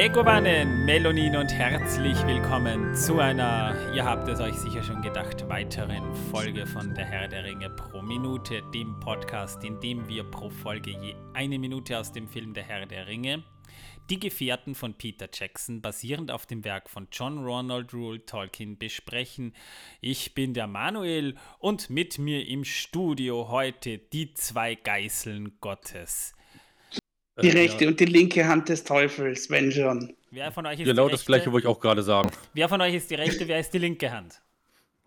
Megowannen, 0.00 0.86
Melonin 0.86 1.36
und 1.36 1.52
herzlich 1.52 2.16
willkommen 2.26 2.94
zu 2.94 3.18
einer, 3.18 3.76
ihr 3.94 4.02
habt 4.02 4.26
es 4.28 4.40
euch 4.40 4.54
sicher 4.54 4.82
schon 4.82 5.02
gedacht, 5.02 5.46
weiteren 5.46 6.14
Folge 6.30 6.66
von 6.66 6.94
Der 6.94 7.04
Herr 7.04 7.28
der 7.28 7.44
Ringe 7.44 7.68
pro 7.68 8.00
Minute, 8.00 8.62
dem 8.72 8.98
Podcast, 9.00 9.62
in 9.62 9.78
dem 9.80 10.08
wir 10.08 10.24
pro 10.24 10.48
Folge 10.48 10.92
je 10.92 11.14
eine 11.34 11.58
Minute 11.58 11.98
aus 11.98 12.12
dem 12.12 12.28
Film 12.28 12.54
Der 12.54 12.62
Herr 12.62 12.86
der 12.86 13.08
Ringe, 13.08 13.44
Die 14.08 14.18
Gefährten 14.18 14.74
von 14.74 14.94
Peter 14.94 15.28
Jackson, 15.30 15.82
basierend 15.82 16.30
auf 16.30 16.46
dem 16.46 16.64
Werk 16.64 16.88
von 16.88 17.08
John 17.12 17.44
Ronald 17.44 17.92
Rule 17.92 18.24
Tolkien, 18.24 18.78
besprechen. 18.78 19.54
Ich 20.00 20.32
bin 20.32 20.54
der 20.54 20.66
Manuel 20.66 21.36
und 21.58 21.90
mit 21.90 22.16
mir 22.16 22.48
im 22.48 22.64
Studio 22.64 23.50
heute 23.50 23.98
die 23.98 24.32
zwei 24.32 24.76
Geißeln 24.76 25.58
Gottes. 25.60 26.34
Die 27.42 27.50
rechte 27.50 27.86
und 27.86 27.98
die 28.00 28.04
linke 28.04 28.46
Hand 28.46 28.68
des 28.68 28.84
Teufels, 28.84 29.50
wenn 29.50 29.72
schon. 29.72 30.14
Wer 30.30 30.52
von 30.52 30.66
euch 30.66 30.80
ist 30.80 30.86
genau 30.86 31.08
das 31.08 31.24
gleiche 31.24 31.50
wollte 31.52 31.66
ich 31.66 31.70
auch 31.74 31.80
gerade 31.80 32.02
sagen. 32.02 32.30
Wer 32.54 32.68
von 32.68 32.80
euch 32.80 32.94
ist 32.94 33.10
die 33.10 33.16
rechte, 33.16 33.48
wer 33.48 33.58
ist 33.58 33.72
die 33.72 33.78
linke 33.78 34.12
Hand? 34.12 34.40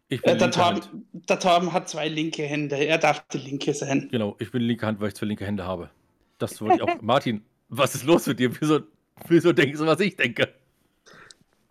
Ich 0.10 0.22
bin 0.22 0.36
äh, 0.36 0.38
der, 0.38 0.52
Torben, 0.52 1.08
der 1.12 1.40
Torben 1.40 1.72
hat 1.74 1.90
zwei 1.90 2.08
linke 2.08 2.44
Hände, 2.44 2.76
er 2.76 2.98
darf 2.98 3.26
die 3.30 3.38
linke 3.38 3.74
sein. 3.74 4.10
Genau, 4.12 4.36
ich 4.40 4.52
bin 4.52 4.62
die 4.62 4.68
linke 4.68 4.86
Hand, 4.86 5.00
weil 5.00 5.08
ich 5.08 5.16
zwei 5.16 5.26
linke 5.26 5.46
Hände 5.46 5.64
habe. 5.64 5.90
Das 6.38 6.62
wollte 6.62 6.76
ich 6.76 6.82
auch. 6.82 6.90
Martin, 7.02 7.44
was 7.70 7.96
ist 7.96 8.04
los 8.04 8.28
mit 8.28 8.40
dir? 8.40 8.52
Wieso, 8.60 8.82
wieso 9.28 9.54
denkst 9.54 9.80
du, 9.80 9.86
was 9.86 10.00
ich 10.02 10.16
denke? 10.16 10.54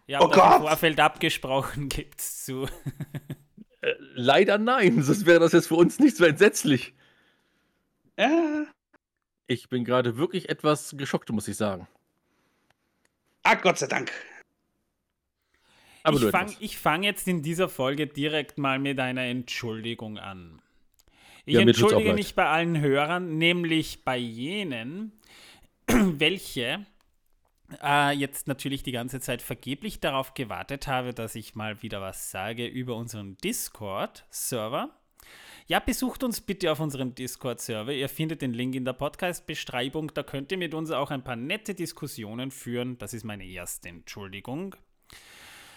Ja, 0.06 0.20
oh 0.20 0.28
Gott. 0.28 0.56
im 0.56 0.62
Vorfeld 0.62 0.98
abgesprochen 0.98 1.88
gibt's 1.90 2.44
zu. 2.44 2.66
äh, 3.80 3.92
leider 4.14 4.58
nein, 4.58 5.02
sonst 5.02 5.26
wäre 5.26 5.40
das 5.40 5.52
jetzt 5.52 5.68
für 5.68 5.76
uns 5.76 5.98
nicht 5.98 6.16
so 6.16 6.24
entsetzlich. 6.24 6.94
Ja. 8.18 8.64
Ich 9.52 9.68
bin 9.68 9.84
gerade 9.84 10.16
wirklich 10.16 10.48
etwas 10.48 10.94
geschockt, 10.96 11.30
muss 11.30 11.46
ich 11.46 11.58
sagen. 11.58 11.86
Ah, 13.42 13.54
Gott 13.54 13.78
sei 13.78 13.86
Dank. 13.86 14.10
Aber 16.04 16.16
ich 16.16 16.30
fange 16.30 16.68
fang 16.68 17.02
jetzt 17.02 17.28
in 17.28 17.42
dieser 17.42 17.68
Folge 17.68 18.06
direkt 18.06 18.56
mal 18.56 18.78
mit 18.78 18.98
einer 18.98 19.24
Entschuldigung 19.24 20.18
an. 20.18 20.62
Ich 21.44 21.54
ja, 21.54 21.60
entschuldige 21.60 22.14
mich 22.14 22.34
bei 22.34 22.46
allen 22.46 22.80
Hörern, 22.80 23.36
nämlich 23.36 24.04
bei 24.04 24.16
jenen, 24.16 25.12
welche 25.86 26.86
äh, 27.82 28.12
jetzt 28.12 28.48
natürlich 28.48 28.82
die 28.82 28.92
ganze 28.92 29.20
Zeit 29.20 29.42
vergeblich 29.42 30.00
darauf 30.00 30.32
gewartet 30.32 30.86
habe, 30.86 31.12
dass 31.12 31.34
ich 31.34 31.54
mal 31.54 31.82
wieder 31.82 32.00
was 32.00 32.30
sage 32.30 32.66
über 32.66 32.96
unseren 32.96 33.36
Discord-Server. 33.38 34.90
Ja, 35.68 35.78
besucht 35.78 36.24
uns 36.24 36.40
bitte 36.40 36.72
auf 36.72 36.80
unserem 36.80 37.14
Discord-Server. 37.14 37.92
Ihr 37.92 38.08
findet 38.08 38.42
den 38.42 38.52
Link 38.52 38.74
in 38.74 38.84
der 38.84 38.94
Podcast-Beschreibung. 38.94 40.12
Da 40.12 40.22
könnt 40.22 40.50
ihr 40.50 40.58
mit 40.58 40.74
uns 40.74 40.90
auch 40.90 41.10
ein 41.10 41.22
paar 41.22 41.36
nette 41.36 41.74
Diskussionen 41.74 42.50
führen. 42.50 42.98
Das 42.98 43.14
ist 43.14 43.24
meine 43.24 43.44
erste 43.44 43.88
Entschuldigung. 43.88 44.74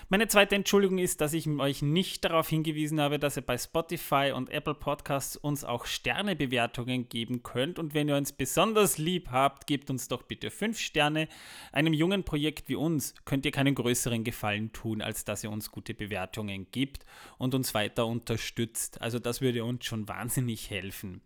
Meine 0.07 0.27
zweite 0.27 0.53
Entschuldigung 0.53 0.99
ist, 0.99 1.19
dass 1.19 1.33
ich 1.33 1.47
euch 1.47 1.81
nicht 1.81 2.23
darauf 2.23 2.47
hingewiesen 2.47 3.01
habe, 3.01 3.17
dass 3.17 3.37
ihr 3.37 3.41
bei 3.41 3.57
Spotify 3.57 4.33
und 4.35 4.51
Apple 4.51 4.75
Podcasts 4.75 5.35
uns 5.35 5.63
auch 5.63 5.87
Sternebewertungen 5.87 7.09
geben 7.09 7.41
könnt. 7.41 7.79
Und 7.79 7.95
wenn 7.95 8.07
ihr 8.07 8.15
uns 8.15 8.31
besonders 8.31 8.99
lieb 8.99 9.29
habt, 9.31 9.65
gebt 9.65 9.89
uns 9.89 10.07
doch 10.07 10.21
bitte 10.21 10.51
fünf 10.51 10.77
Sterne. 10.77 11.27
Einem 11.71 11.91
jungen 11.91 12.23
Projekt 12.23 12.69
wie 12.69 12.75
uns 12.75 13.15
könnt 13.25 13.47
ihr 13.47 13.51
keinen 13.51 13.73
größeren 13.73 14.23
Gefallen 14.23 14.71
tun, 14.73 15.01
als 15.01 15.25
dass 15.25 15.43
ihr 15.43 15.49
uns 15.49 15.71
gute 15.71 15.95
Bewertungen 15.95 16.67
gibt 16.71 17.03
und 17.39 17.55
uns 17.55 17.73
weiter 17.73 18.05
unterstützt. 18.05 19.01
Also 19.01 19.17
das 19.17 19.41
würde 19.41 19.63
uns 19.63 19.85
schon 19.85 20.07
wahnsinnig 20.07 20.69
helfen. 20.69 21.21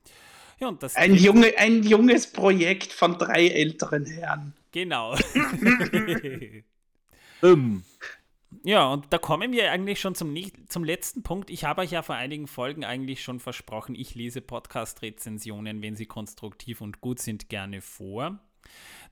Ja, 0.61 0.73
ein, 0.95 1.15
junge, 1.15 1.57
ein 1.57 1.83
junges 1.83 2.31
Projekt 2.31 2.93
von 2.93 3.17
drei 3.17 3.49
älteren 3.49 4.05
Herren. 4.05 4.53
Genau. 4.71 5.17
um. 7.41 7.83
Ja, 8.63 8.91
und 8.91 9.05
da 9.11 9.17
kommen 9.17 9.51
wir 9.51 9.71
eigentlich 9.71 9.99
schon 9.99 10.15
zum, 10.15 10.35
zum 10.67 10.83
letzten 10.83 11.23
Punkt. 11.23 11.49
Ich 11.49 11.65
habe 11.65 11.81
euch 11.81 11.91
ja 11.91 12.01
vor 12.01 12.15
einigen 12.15 12.47
Folgen 12.47 12.83
eigentlich 12.83 13.23
schon 13.23 13.39
versprochen, 13.39 13.95
ich 13.95 14.15
lese 14.15 14.41
Podcast-Rezensionen, 14.41 15.81
wenn 15.81 15.95
sie 15.95 16.07
konstruktiv 16.07 16.81
und 16.81 16.99
gut 16.99 17.19
sind, 17.19 17.49
gerne 17.49 17.81
vor. 17.81 18.39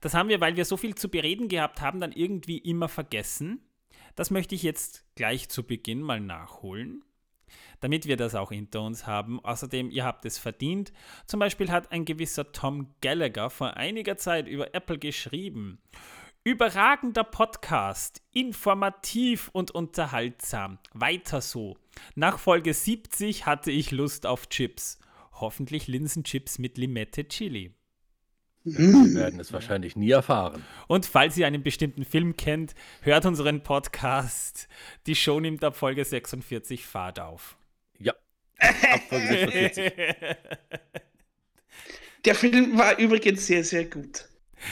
Das 0.00 0.14
haben 0.14 0.28
wir, 0.28 0.40
weil 0.40 0.56
wir 0.56 0.64
so 0.64 0.76
viel 0.76 0.94
zu 0.94 1.08
bereden 1.08 1.48
gehabt 1.48 1.80
haben, 1.80 2.00
dann 2.00 2.12
irgendwie 2.12 2.58
immer 2.58 2.88
vergessen. 2.88 3.60
Das 4.16 4.30
möchte 4.30 4.54
ich 4.54 4.62
jetzt 4.62 5.04
gleich 5.14 5.48
zu 5.48 5.62
Beginn 5.62 6.02
mal 6.02 6.20
nachholen, 6.20 7.04
damit 7.80 8.06
wir 8.06 8.16
das 8.16 8.34
auch 8.34 8.50
hinter 8.50 8.82
uns 8.82 9.06
haben. 9.06 9.44
Außerdem, 9.44 9.90
ihr 9.90 10.04
habt 10.04 10.24
es 10.24 10.38
verdient. 10.38 10.92
Zum 11.26 11.38
Beispiel 11.38 11.70
hat 11.70 11.92
ein 11.92 12.04
gewisser 12.04 12.50
Tom 12.50 12.94
Gallagher 13.00 13.50
vor 13.50 13.76
einiger 13.76 14.16
Zeit 14.16 14.48
über 14.48 14.74
Apple 14.74 14.98
geschrieben. 14.98 15.80
Überragender 16.48 17.24
Podcast, 17.24 18.22
informativ 18.32 19.50
und 19.52 19.70
unterhaltsam. 19.70 20.78
Weiter 20.94 21.42
so. 21.42 21.76
Nach 22.14 22.38
Folge 22.38 22.72
70 22.72 23.44
hatte 23.44 23.70
ich 23.70 23.90
Lust 23.90 24.24
auf 24.24 24.48
Chips. 24.48 24.98
Hoffentlich 25.30 25.88
Linsenchips 25.88 26.58
mit 26.58 26.78
Limette 26.78 27.28
Chili. 27.28 27.74
Wir 28.64 29.14
werden 29.14 29.40
es 29.40 29.52
wahrscheinlich 29.52 29.94
nie 29.94 30.10
erfahren. 30.10 30.64
Und 30.86 31.04
falls 31.04 31.36
ihr 31.36 31.46
einen 31.46 31.62
bestimmten 31.62 32.06
Film 32.06 32.34
kennt, 32.38 32.74
hört 33.02 33.26
unseren 33.26 33.62
Podcast. 33.62 34.68
Die 35.06 35.16
Show 35.16 35.40
nimmt 35.40 35.62
ab 35.62 35.76
Folge 35.76 36.02
46 36.02 36.86
Fahrt 36.86 37.20
auf. 37.20 37.58
Ja. 37.98 38.14
Ab 38.58 39.02
Folge 39.10 39.28
46. 39.28 39.92
Der 42.24 42.34
Film 42.34 42.78
war 42.78 42.98
übrigens 42.98 43.46
sehr, 43.46 43.62
sehr 43.62 43.84
gut. 43.84 44.24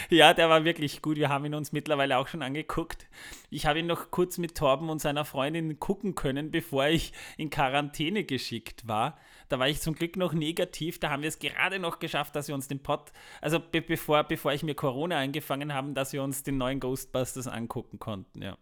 Ja, 0.09 0.33
der 0.33 0.49
war 0.49 0.65
wirklich 0.65 1.01
gut. 1.01 1.17
Wir 1.17 1.29
haben 1.29 1.45
ihn 1.45 1.55
uns 1.55 1.71
mittlerweile 1.71 2.17
auch 2.17 2.27
schon 2.27 2.41
angeguckt. 2.41 3.07
Ich 3.49 3.65
habe 3.65 3.79
ihn 3.79 3.87
noch 3.87 4.11
kurz 4.11 4.37
mit 4.37 4.55
Torben 4.55 4.89
und 4.89 4.99
seiner 4.99 5.25
Freundin 5.25 5.79
gucken 5.79 6.15
können, 6.15 6.51
bevor 6.51 6.87
ich 6.87 7.13
in 7.37 7.49
Quarantäne 7.49 8.23
geschickt 8.23 8.87
war. 8.87 9.17
Da 9.49 9.59
war 9.59 9.69
ich 9.69 9.81
zum 9.81 9.95
Glück 9.95 10.17
noch 10.17 10.33
negativ. 10.33 10.99
Da 10.99 11.09
haben 11.09 11.21
wir 11.21 11.29
es 11.29 11.39
gerade 11.39 11.79
noch 11.79 11.99
geschafft, 11.99 12.35
dass 12.35 12.47
wir 12.47 12.55
uns 12.55 12.67
den 12.67 12.83
Pod, 12.83 13.11
also 13.41 13.59
be 13.59 13.81
bevor, 13.81 14.23
bevor 14.23 14.53
ich 14.53 14.63
mir 14.63 14.75
Corona 14.75 15.17
eingefangen 15.17 15.73
habe, 15.73 15.93
dass 15.93 16.13
wir 16.13 16.23
uns 16.23 16.43
den 16.43 16.57
neuen 16.57 16.79
Ghostbusters 16.79 17.47
angucken 17.47 17.99
konnten, 17.99 18.41
ja. 18.41 18.57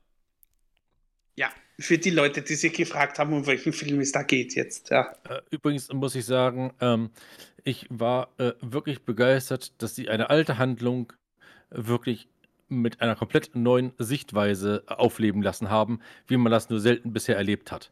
Ja, 1.38 1.50
für 1.78 1.98
die 1.98 2.10
Leute, 2.10 2.42
die 2.42 2.56
sich 2.56 2.74
gefragt 2.74 3.20
haben, 3.20 3.34
um 3.34 3.46
welchen 3.48 3.74
Film 3.74 4.00
es 4.00 4.12
da 4.12 4.24
geht 4.24 4.56
jetzt. 4.56 4.90
Ja. 4.90 5.14
Äh, 5.30 5.42
übrigens 5.52 5.92
muss 5.92 6.16
ich 6.16 6.26
sagen, 6.26 6.74
ähm, 6.80 7.10
ich 7.64 7.88
war 7.90 8.30
äh, 8.38 8.54
wirklich 8.62 9.02
begeistert, 9.02 9.74
dass 9.82 9.96
sie 9.96 10.10
eine 10.10 10.30
alte 10.30 10.58
Handlung 10.58 11.12
wirklich 11.70 12.28
mit 12.68 13.02
einer 13.02 13.16
komplett 13.16 13.56
neuen 13.56 13.94
Sichtweise 13.98 14.84
aufleben 14.88 15.42
lassen 15.42 15.70
haben, 15.70 16.00
wie 16.28 16.38
man 16.38 16.52
das 16.52 16.70
nur 16.70 16.80
selten 16.80 17.14
bisher 17.14 17.36
erlebt 17.36 17.72
hat. 17.72 17.92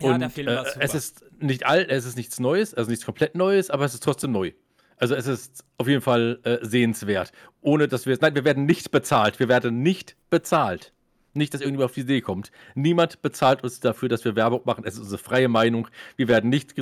Ja, 0.00 0.14
Und, 0.14 0.20
der 0.20 0.30
Film 0.30 0.46
war 0.46 0.66
äh, 0.66 0.70
super. 0.70 0.84
Es 0.84 0.94
ist 0.94 1.24
nicht 1.40 1.66
alt, 1.66 1.90
es 1.90 2.04
ist 2.04 2.16
nichts 2.16 2.40
Neues, 2.40 2.74
also 2.74 2.90
nichts 2.90 3.04
komplett 3.04 3.34
Neues, 3.34 3.70
aber 3.70 3.84
es 3.84 3.94
ist 3.94 4.02
trotzdem 4.02 4.32
neu. 4.32 4.52
Also 4.96 5.14
es 5.16 5.26
ist 5.26 5.64
auf 5.78 5.88
jeden 5.88 6.00
Fall 6.00 6.38
äh, 6.44 6.58
sehenswert. 6.62 7.32
Ohne 7.60 7.88
dass 7.88 8.06
wir. 8.06 8.16
Nein, 8.20 8.36
wir 8.36 8.44
werden 8.44 8.66
nicht 8.66 8.92
bezahlt. 8.92 9.40
Wir 9.40 9.48
werden 9.48 9.82
nicht 9.82 10.16
bezahlt. 10.30 10.92
Nicht, 11.34 11.54
dass 11.54 11.60
irgendjemand 11.60 11.90
auf 11.90 11.94
die 11.94 12.02
Idee 12.02 12.20
kommt. 12.20 12.52
Niemand 12.74 13.22
bezahlt 13.22 13.64
uns 13.64 13.80
dafür, 13.80 14.08
dass 14.08 14.24
wir 14.24 14.36
Werbung 14.36 14.62
machen. 14.64 14.84
Es 14.84 14.94
ist 14.94 15.00
unsere 15.00 15.18
freie 15.18 15.48
Meinung. 15.48 15.88
Wir 16.16 16.28
werden 16.28 16.50
nicht 16.50 16.74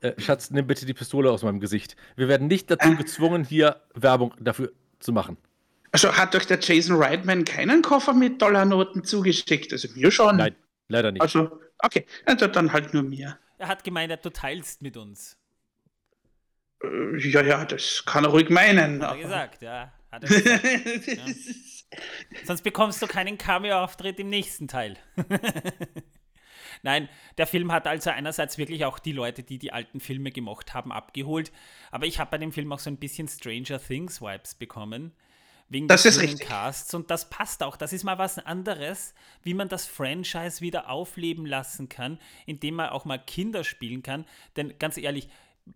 äh, 0.00 0.20
Schatz, 0.20 0.50
nimm 0.50 0.66
bitte 0.66 0.86
die 0.86 0.94
Pistole 0.94 1.30
aus 1.30 1.42
meinem 1.42 1.60
Gesicht. 1.60 1.96
Wir 2.16 2.28
werden 2.28 2.48
nicht 2.48 2.70
dazu 2.70 2.90
äh. 2.90 2.96
gezwungen, 2.96 3.44
hier 3.44 3.80
Werbung 3.94 4.34
dafür 4.40 4.72
zu 4.98 5.12
machen. 5.12 5.36
Also 5.92 6.16
hat 6.16 6.34
euch 6.34 6.46
der 6.46 6.58
Jason 6.58 6.96
Reitman 6.96 7.44
keinen 7.44 7.82
Koffer 7.82 8.14
mit 8.14 8.40
Dollarnoten 8.40 9.04
zugeschickt? 9.04 9.72
Also 9.72 9.88
mir 9.94 10.10
schon. 10.10 10.36
Nein, 10.36 10.54
leider 10.88 11.12
nicht. 11.12 11.20
Also, 11.20 11.60
okay, 11.78 12.06
also 12.24 12.46
dann 12.46 12.72
halt 12.72 12.94
nur 12.94 13.02
mir. 13.02 13.38
Er 13.58 13.68
hat 13.68 13.84
gemeint, 13.84 14.12
du 14.24 14.30
teilst 14.30 14.82
mit 14.82 14.96
uns. 14.96 15.36
Äh, 16.82 17.18
ja, 17.18 17.42
ja, 17.42 17.64
das 17.64 18.04
kann 18.06 18.24
er 18.24 18.30
ruhig 18.30 18.48
meinen. 18.50 19.02
Hat 19.02 19.16
er 19.16 19.22
gesagt, 19.22 19.62
ja. 19.62 19.92
Hat 20.10 20.24
er 20.24 20.28
gesagt. 20.28 21.06
ja. 21.06 21.24
Sonst 22.44 22.62
bekommst 22.62 23.02
du 23.02 23.06
keinen 23.06 23.38
Cameo-Auftritt 23.38 24.18
im 24.20 24.28
nächsten 24.28 24.68
Teil. 24.68 24.96
Nein, 26.82 27.08
der 27.38 27.46
Film 27.46 27.70
hat 27.70 27.86
also 27.86 28.10
einerseits 28.10 28.58
wirklich 28.58 28.84
auch 28.84 28.98
die 28.98 29.12
Leute, 29.12 29.42
die 29.42 29.58
die 29.58 29.72
alten 29.72 30.00
Filme 30.00 30.32
gemacht 30.32 30.74
haben, 30.74 30.90
abgeholt. 30.90 31.52
Aber 31.90 32.06
ich 32.06 32.18
habe 32.18 32.30
bei 32.30 32.38
dem 32.38 32.52
Film 32.52 32.72
auch 32.72 32.80
so 32.80 32.90
ein 32.90 32.96
bisschen 32.96 33.28
Stranger 33.28 33.80
Things 33.80 34.20
Vibes 34.20 34.54
bekommen. 34.54 35.12
Wegen 35.68 35.88
das 35.88 36.02
des 36.02 36.18
ist 36.18 36.40
Casts. 36.40 36.92
Und 36.92 37.10
das 37.10 37.30
passt 37.30 37.62
auch. 37.62 37.76
Das 37.76 37.92
ist 37.92 38.04
mal 38.04 38.18
was 38.18 38.38
anderes, 38.38 39.14
wie 39.42 39.54
man 39.54 39.68
das 39.68 39.86
Franchise 39.86 40.60
wieder 40.60 40.90
aufleben 40.90 41.46
lassen 41.46 41.88
kann, 41.88 42.18
indem 42.46 42.74
man 42.74 42.90
auch 42.90 43.04
mal 43.04 43.18
Kinder 43.18 43.64
spielen 43.64 44.02
kann. 44.02 44.26
Denn 44.56 44.78
ganz 44.78 44.98
ehrlich, 44.98 45.28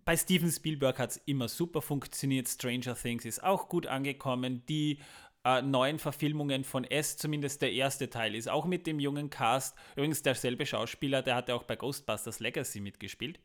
bei 0.05 0.15
Steven 0.15 0.51
Spielberg 0.51 0.99
hat 0.99 1.11
es 1.11 1.17
immer 1.25 1.47
super 1.47 1.81
funktioniert. 1.81 2.47
Stranger 2.47 2.95
Things 2.95 3.25
ist 3.25 3.43
auch 3.43 3.69
gut 3.69 3.87
angekommen. 3.87 4.63
Die 4.67 4.99
äh, 5.47 5.61
neuen 5.61 5.97
Verfilmungen 5.97 6.65
von 6.65 6.83
S, 6.83 7.15
zumindest 7.15 7.61
der 7.61 7.71
erste 7.71 8.09
Teil, 8.09 8.35
ist 8.35 8.49
auch 8.49 8.65
mit 8.65 8.85
dem 8.85 8.99
jungen 8.99 9.29
Cast. 9.29 9.77
Übrigens 9.95 10.21
derselbe 10.21 10.65
Schauspieler, 10.65 11.21
der 11.21 11.35
hatte 11.35 11.55
auch 11.55 11.63
bei 11.63 11.77
Ghostbusters 11.77 12.41
Legacy 12.41 12.81
mitgespielt. 12.81 13.39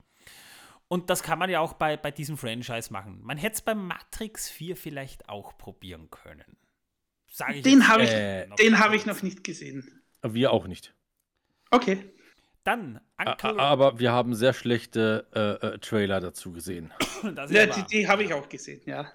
Und 0.88 1.10
das 1.10 1.22
kann 1.22 1.38
man 1.38 1.48
ja 1.48 1.60
auch 1.60 1.74
bei, 1.74 1.96
bei 1.96 2.10
diesem 2.10 2.36
Franchise 2.36 2.92
machen. 2.92 3.20
Man 3.22 3.38
hätte 3.38 3.54
es 3.54 3.62
bei 3.62 3.74
Matrix 3.74 4.50
4 4.50 4.76
vielleicht 4.76 5.28
auch 5.28 5.56
probieren 5.56 6.10
können. 6.10 6.56
sage 7.30 7.54
ich. 7.54 7.62
Den 7.62 7.86
habe 7.88 8.02
ich, 8.02 8.10
äh, 8.10 8.46
hab 8.48 8.92
ich 8.92 9.06
noch 9.06 9.22
nicht 9.22 9.44
gesehen. 9.44 10.02
Wir 10.22 10.52
auch 10.52 10.66
nicht. 10.66 10.94
Okay. 11.70 12.12
Dann, 12.64 13.00
Uncle 13.16 13.58
Aber 13.58 13.98
wir 13.98 14.12
haben 14.12 14.34
sehr 14.34 14.52
schlechte 14.52 15.26
äh, 15.34 15.66
äh, 15.66 15.78
Trailer 15.78 16.20
dazu 16.20 16.52
gesehen. 16.52 16.92
ja, 17.48 17.66
die, 17.66 17.82
die 17.84 18.08
habe 18.08 18.24
ich 18.24 18.34
auch 18.34 18.48
gesehen, 18.48 18.82
ja. 18.86 19.10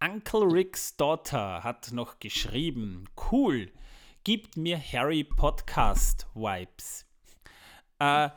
Uncle 0.00 0.42
Rick's 0.42 0.96
Daughter 0.96 1.62
hat 1.64 1.92
noch 1.92 2.18
geschrieben: 2.18 3.04
Cool, 3.30 3.70
gibt 4.24 4.56
mir 4.56 4.78
Harry 4.78 5.24
Podcast 5.24 6.26
Vibes. 6.34 7.06
Äh, 7.98 8.30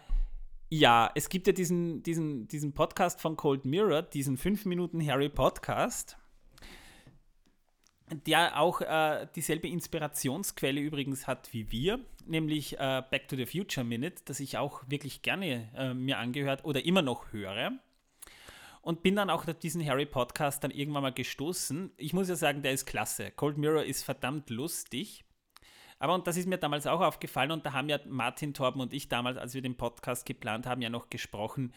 ja, 0.70 1.12
es 1.16 1.30
gibt 1.30 1.48
ja 1.48 1.54
diesen, 1.54 2.02
diesen, 2.04 2.48
diesen 2.48 2.74
Podcast 2.74 3.22
von 3.22 3.36
Cold 3.36 3.66
Mirror, 3.66 4.04
diesen 4.04 4.38
5 4.38 4.66
Minuten 4.66 5.06
Harry 5.06 5.30
Podcast 5.30 6.18
der 8.14 8.60
auch 8.60 8.82
äh, 8.82 9.28
dieselbe 9.36 9.68
Inspirationsquelle 9.68 10.80
übrigens 10.80 11.28
hat 11.28 11.54
wie 11.54 11.72
wir, 11.72 12.00
nämlich 12.26 12.78
äh, 12.80 13.04
Back 13.10 13.28
to 13.28 13.36
the 13.36 13.46
Future 13.46 13.86
Minute, 13.86 14.22
das 14.26 14.40
ich 14.40 14.58
auch 14.58 14.84
wirklich 14.88 15.22
gerne 15.22 15.70
äh, 15.76 15.94
mir 15.94 16.18
angehört 16.18 16.66
oder 16.66 16.86
immer 16.86 17.02
noch 17.02 17.32
höre. 17.32 17.72
Und 18.82 19.04
bin 19.04 19.16
dann 19.16 19.30
auch 19.30 19.48
auf 19.48 19.60
diesen 19.60 19.86
Harry 19.86 20.06
Podcast 20.06 20.64
dann 20.64 20.72
irgendwann 20.72 21.04
mal 21.04 21.14
gestoßen. 21.14 21.92
Ich 21.98 22.14
muss 22.14 22.30
ja 22.30 22.36
sagen, 22.36 22.64
der 22.64 22.72
ist 22.72 22.86
klasse. 22.86 23.32
Cold 23.32 23.58
Mirror 23.58 23.84
ist 23.84 24.04
verdammt 24.04 24.50
lustig. 24.50 25.24
Aber 26.00 26.16
und 26.16 26.26
das 26.26 26.36
ist 26.36 26.48
mir 26.48 26.58
damals 26.58 26.88
auch 26.88 27.02
aufgefallen 27.02 27.52
und 27.52 27.64
da 27.64 27.74
haben 27.74 27.88
ja 27.88 28.00
Martin 28.08 28.56
Torben 28.56 28.82
und 28.82 28.92
ich 28.92 29.08
damals, 29.08 29.38
als 29.38 29.54
wir 29.54 29.62
den 29.62 29.78
Podcast 29.78 30.26
geplant 30.26 30.66
haben, 30.66 30.82
ja 30.82 30.90
noch 30.90 31.12
gesprochen. 31.12 31.76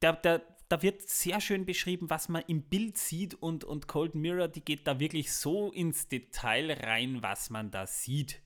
Der, 0.00 0.14
der, 0.14 0.40
da 0.70 0.80
wird 0.80 1.02
sehr 1.02 1.42
schön 1.42 1.66
beschrieben, 1.66 2.08
was 2.08 2.30
man 2.30 2.42
im 2.46 2.62
Bild 2.62 2.96
sieht 2.96 3.34
und, 3.34 3.64
und 3.64 3.86
Cold 3.86 4.14
Mirror, 4.14 4.48
die 4.48 4.64
geht 4.64 4.86
da 4.86 4.98
wirklich 4.98 5.30
so 5.30 5.70
ins 5.72 6.08
Detail 6.08 6.72
rein, 6.72 7.22
was 7.22 7.50
man 7.50 7.70
da 7.70 7.86
sieht. 7.86 8.40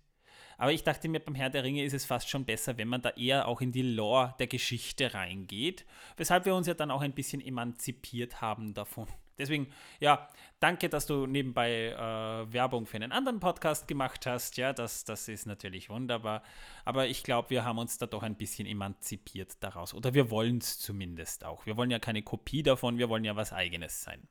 Aber 0.58 0.72
ich 0.72 0.84
dachte 0.84 1.08
mir, 1.08 1.20
beim 1.20 1.34
Herr 1.34 1.50
der 1.50 1.64
Ringe 1.64 1.84
ist 1.84 1.92
es 1.92 2.04
fast 2.04 2.28
schon 2.28 2.44
besser, 2.44 2.78
wenn 2.78 2.88
man 2.88 3.02
da 3.02 3.10
eher 3.10 3.48
auch 3.48 3.60
in 3.60 3.72
die 3.72 3.82
Lore 3.82 4.34
der 4.38 4.46
Geschichte 4.46 5.14
reingeht, 5.14 5.84
weshalb 6.16 6.44
wir 6.44 6.54
uns 6.54 6.66
ja 6.66 6.74
dann 6.74 6.90
auch 6.90 7.00
ein 7.00 7.12
bisschen 7.12 7.40
emanzipiert 7.40 8.40
haben 8.40 8.74
davon. 8.74 9.08
Deswegen, 9.38 9.66
ja, 9.98 10.28
danke, 10.60 10.88
dass 10.88 11.06
du 11.06 11.26
nebenbei 11.26 11.88
äh, 11.88 12.52
Werbung 12.52 12.86
für 12.86 12.96
einen 12.96 13.12
anderen 13.12 13.40
Podcast 13.40 13.88
gemacht 13.88 14.26
hast. 14.26 14.56
Ja, 14.56 14.72
das, 14.72 15.04
das 15.04 15.26
ist 15.28 15.46
natürlich 15.46 15.88
wunderbar. 15.88 16.42
Aber 16.84 17.06
ich 17.06 17.22
glaube, 17.22 17.50
wir 17.50 17.64
haben 17.64 17.78
uns 17.78 17.98
da 17.98 18.06
doch 18.06 18.22
ein 18.22 18.36
bisschen 18.36 18.66
emanzipiert 18.66 19.56
daraus. 19.60 19.94
Oder 19.94 20.14
wir 20.14 20.30
wollen 20.30 20.58
es 20.58 20.78
zumindest 20.78 21.44
auch. 21.44 21.66
Wir 21.66 21.76
wollen 21.76 21.90
ja 21.90 21.98
keine 21.98 22.22
Kopie 22.22 22.62
davon, 22.62 22.98
wir 22.98 23.08
wollen 23.08 23.24
ja 23.24 23.34
was 23.34 23.52
Eigenes 23.52 24.02
sein. 24.02 24.28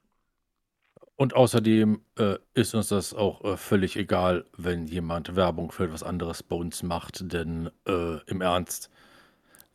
Und 1.22 1.36
außerdem 1.36 2.02
äh, 2.18 2.38
ist 2.56 2.74
uns 2.74 2.88
das 2.88 3.14
auch 3.14 3.44
äh, 3.44 3.56
völlig 3.56 3.96
egal, 3.96 4.44
wenn 4.58 4.88
jemand 4.88 5.36
Werbung 5.36 5.72
für 5.72 5.84
etwas 5.84 6.02
anderes 6.02 6.42
bei 6.42 6.56
uns 6.56 6.82
macht, 6.82 7.32
denn 7.32 7.70
äh, 7.88 8.18
im 8.26 8.42
Ernst, 8.42 8.90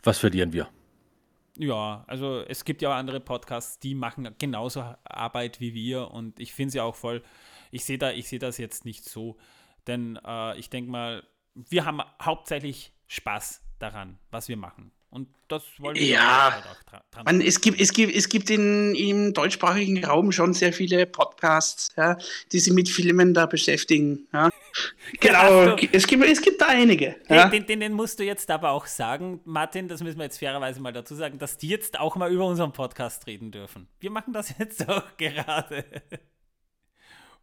was 0.02 0.18
verlieren 0.18 0.52
wir? 0.52 0.68
Ja, 1.56 2.02
also 2.08 2.40
es 2.40 2.64
gibt 2.64 2.82
ja 2.82 2.90
auch 2.90 2.96
andere 2.96 3.20
Podcasts, 3.20 3.78
die 3.78 3.94
machen 3.94 4.28
genauso 4.40 4.92
Arbeit 5.04 5.60
wie 5.60 5.72
wir 5.72 6.10
und 6.10 6.40
ich 6.40 6.52
finde 6.52 6.72
sie 6.72 6.80
auch 6.80 6.96
voll. 6.96 7.22
Ich 7.70 7.84
sehe 7.84 7.98
da, 7.98 8.10
ich 8.10 8.28
das 8.40 8.58
jetzt 8.58 8.84
nicht 8.84 9.04
so, 9.04 9.36
denn 9.86 10.18
äh, 10.26 10.58
ich 10.58 10.68
denke 10.68 10.90
mal, 10.90 11.22
wir 11.54 11.84
haben 11.84 12.00
hauptsächlich 12.20 12.92
Spaß 13.06 13.62
daran, 13.78 14.18
was 14.32 14.48
wir 14.48 14.56
machen. 14.56 14.90
Und 15.16 15.28
das 15.48 15.62
wollen 15.78 15.96
wir 15.96 16.04
ja 16.04 16.52
halt 16.52 16.66
auch 16.66 16.82
dran. 16.82 17.24
Man, 17.24 17.40
es 17.40 17.62
gibt, 17.62 17.80
es 17.80 17.94
gibt, 17.94 18.14
es 18.14 18.28
gibt 18.28 18.50
in, 18.50 18.94
im 18.94 19.32
deutschsprachigen 19.32 20.04
Raum 20.04 20.30
schon 20.30 20.52
sehr 20.52 20.74
viele 20.74 21.06
Podcasts, 21.06 21.88
ja, 21.96 22.18
die 22.52 22.58
sich 22.58 22.74
mit 22.74 22.90
Filmen 22.90 23.32
da 23.32 23.46
beschäftigen. 23.46 24.28
Ja. 24.34 24.50
genau, 25.20 25.74
du, 25.74 25.88
es, 25.90 26.06
gibt, 26.06 26.22
es 26.22 26.42
gibt 26.42 26.60
da 26.60 26.66
einige. 26.66 27.16
Ja. 27.30 27.48
Den, 27.48 27.64
den, 27.64 27.80
den, 27.80 27.94
musst 27.94 28.18
du 28.18 28.24
jetzt 28.24 28.50
aber 28.50 28.72
auch 28.72 28.84
sagen, 28.84 29.40
Martin, 29.46 29.88
das 29.88 30.02
müssen 30.02 30.18
wir 30.18 30.24
jetzt 30.24 30.38
fairerweise 30.38 30.82
mal 30.82 30.92
dazu 30.92 31.14
sagen, 31.14 31.38
dass 31.38 31.56
die 31.56 31.68
jetzt 31.68 31.98
auch 31.98 32.16
mal 32.16 32.30
über 32.30 32.44
unseren 32.44 32.74
Podcast 32.74 33.26
reden 33.26 33.50
dürfen. 33.50 33.88
Wir 33.98 34.10
machen 34.10 34.34
das 34.34 34.52
jetzt 34.58 34.86
auch 34.86 35.16
gerade. 35.16 35.82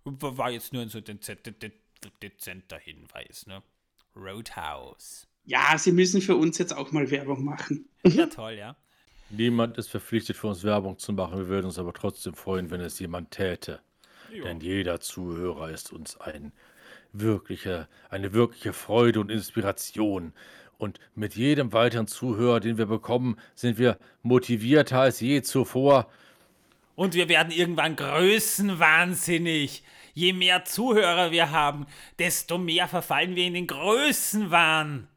War 0.03 0.51
jetzt 0.51 0.73
nur 0.73 0.83
ein 0.83 0.89
so 0.89 1.01
dezenter 1.01 2.77
Hinweis, 2.77 3.47
ne? 3.47 3.63
Roadhouse. 4.15 5.25
Ja, 5.45 5.77
sie 5.77 5.91
müssen 5.91 6.21
für 6.21 6.35
uns 6.35 6.57
jetzt 6.57 6.75
auch 6.75 6.91
mal 6.91 7.09
Werbung 7.11 7.43
machen. 7.43 7.89
Ja, 8.05 8.27
toll, 8.27 8.53
ja. 8.53 8.75
Niemand 9.29 9.77
ist 9.77 9.89
verpflichtet, 9.89 10.37
für 10.37 10.47
uns 10.47 10.63
Werbung 10.63 10.99
zu 10.99 11.11
machen. 11.13 11.37
Wir 11.37 11.47
würden 11.47 11.65
uns 11.65 11.79
aber 11.79 11.93
trotzdem 11.93 12.33
freuen, 12.33 12.69
wenn 12.69 12.81
es 12.81 12.99
jemand 12.99 13.31
täte. 13.31 13.81
Jo. 14.31 14.43
Denn 14.43 14.59
jeder 14.59 14.99
Zuhörer 14.99 15.71
ist 15.71 15.91
uns 15.91 16.19
ein 16.19 16.51
wirkliche, 17.13 17.87
eine 18.09 18.33
wirkliche 18.33 18.73
Freude 18.73 19.19
und 19.19 19.31
Inspiration. 19.31 20.33
Und 20.77 20.99
mit 21.15 21.35
jedem 21.35 21.71
weiteren 21.73 22.07
Zuhörer, 22.07 22.59
den 22.59 22.77
wir 22.77 22.87
bekommen, 22.87 23.37
sind 23.55 23.77
wir 23.77 23.97
motivierter 24.21 24.99
als 24.99 25.19
je 25.19 25.41
zuvor. 25.41 26.09
Und 26.95 27.15
wir 27.15 27.29
werden 27.29 27.51
irgendwann 27.51 27.95
größenwahnsinnig. 27.95 29.83
Je 30.13 30.33
mehr 30.33 30.63
Zuhörer 30.65 31.31
wir 31.31 31.51
haben, 31.51 31.87
desto 32.19 32.57
mehr 32.57 32.87
verfallen 32.87 33.35
wir 33.35 33.45
in 33.45 33.55
den 33.55 33.67
Größenwahn. 33.67 35.07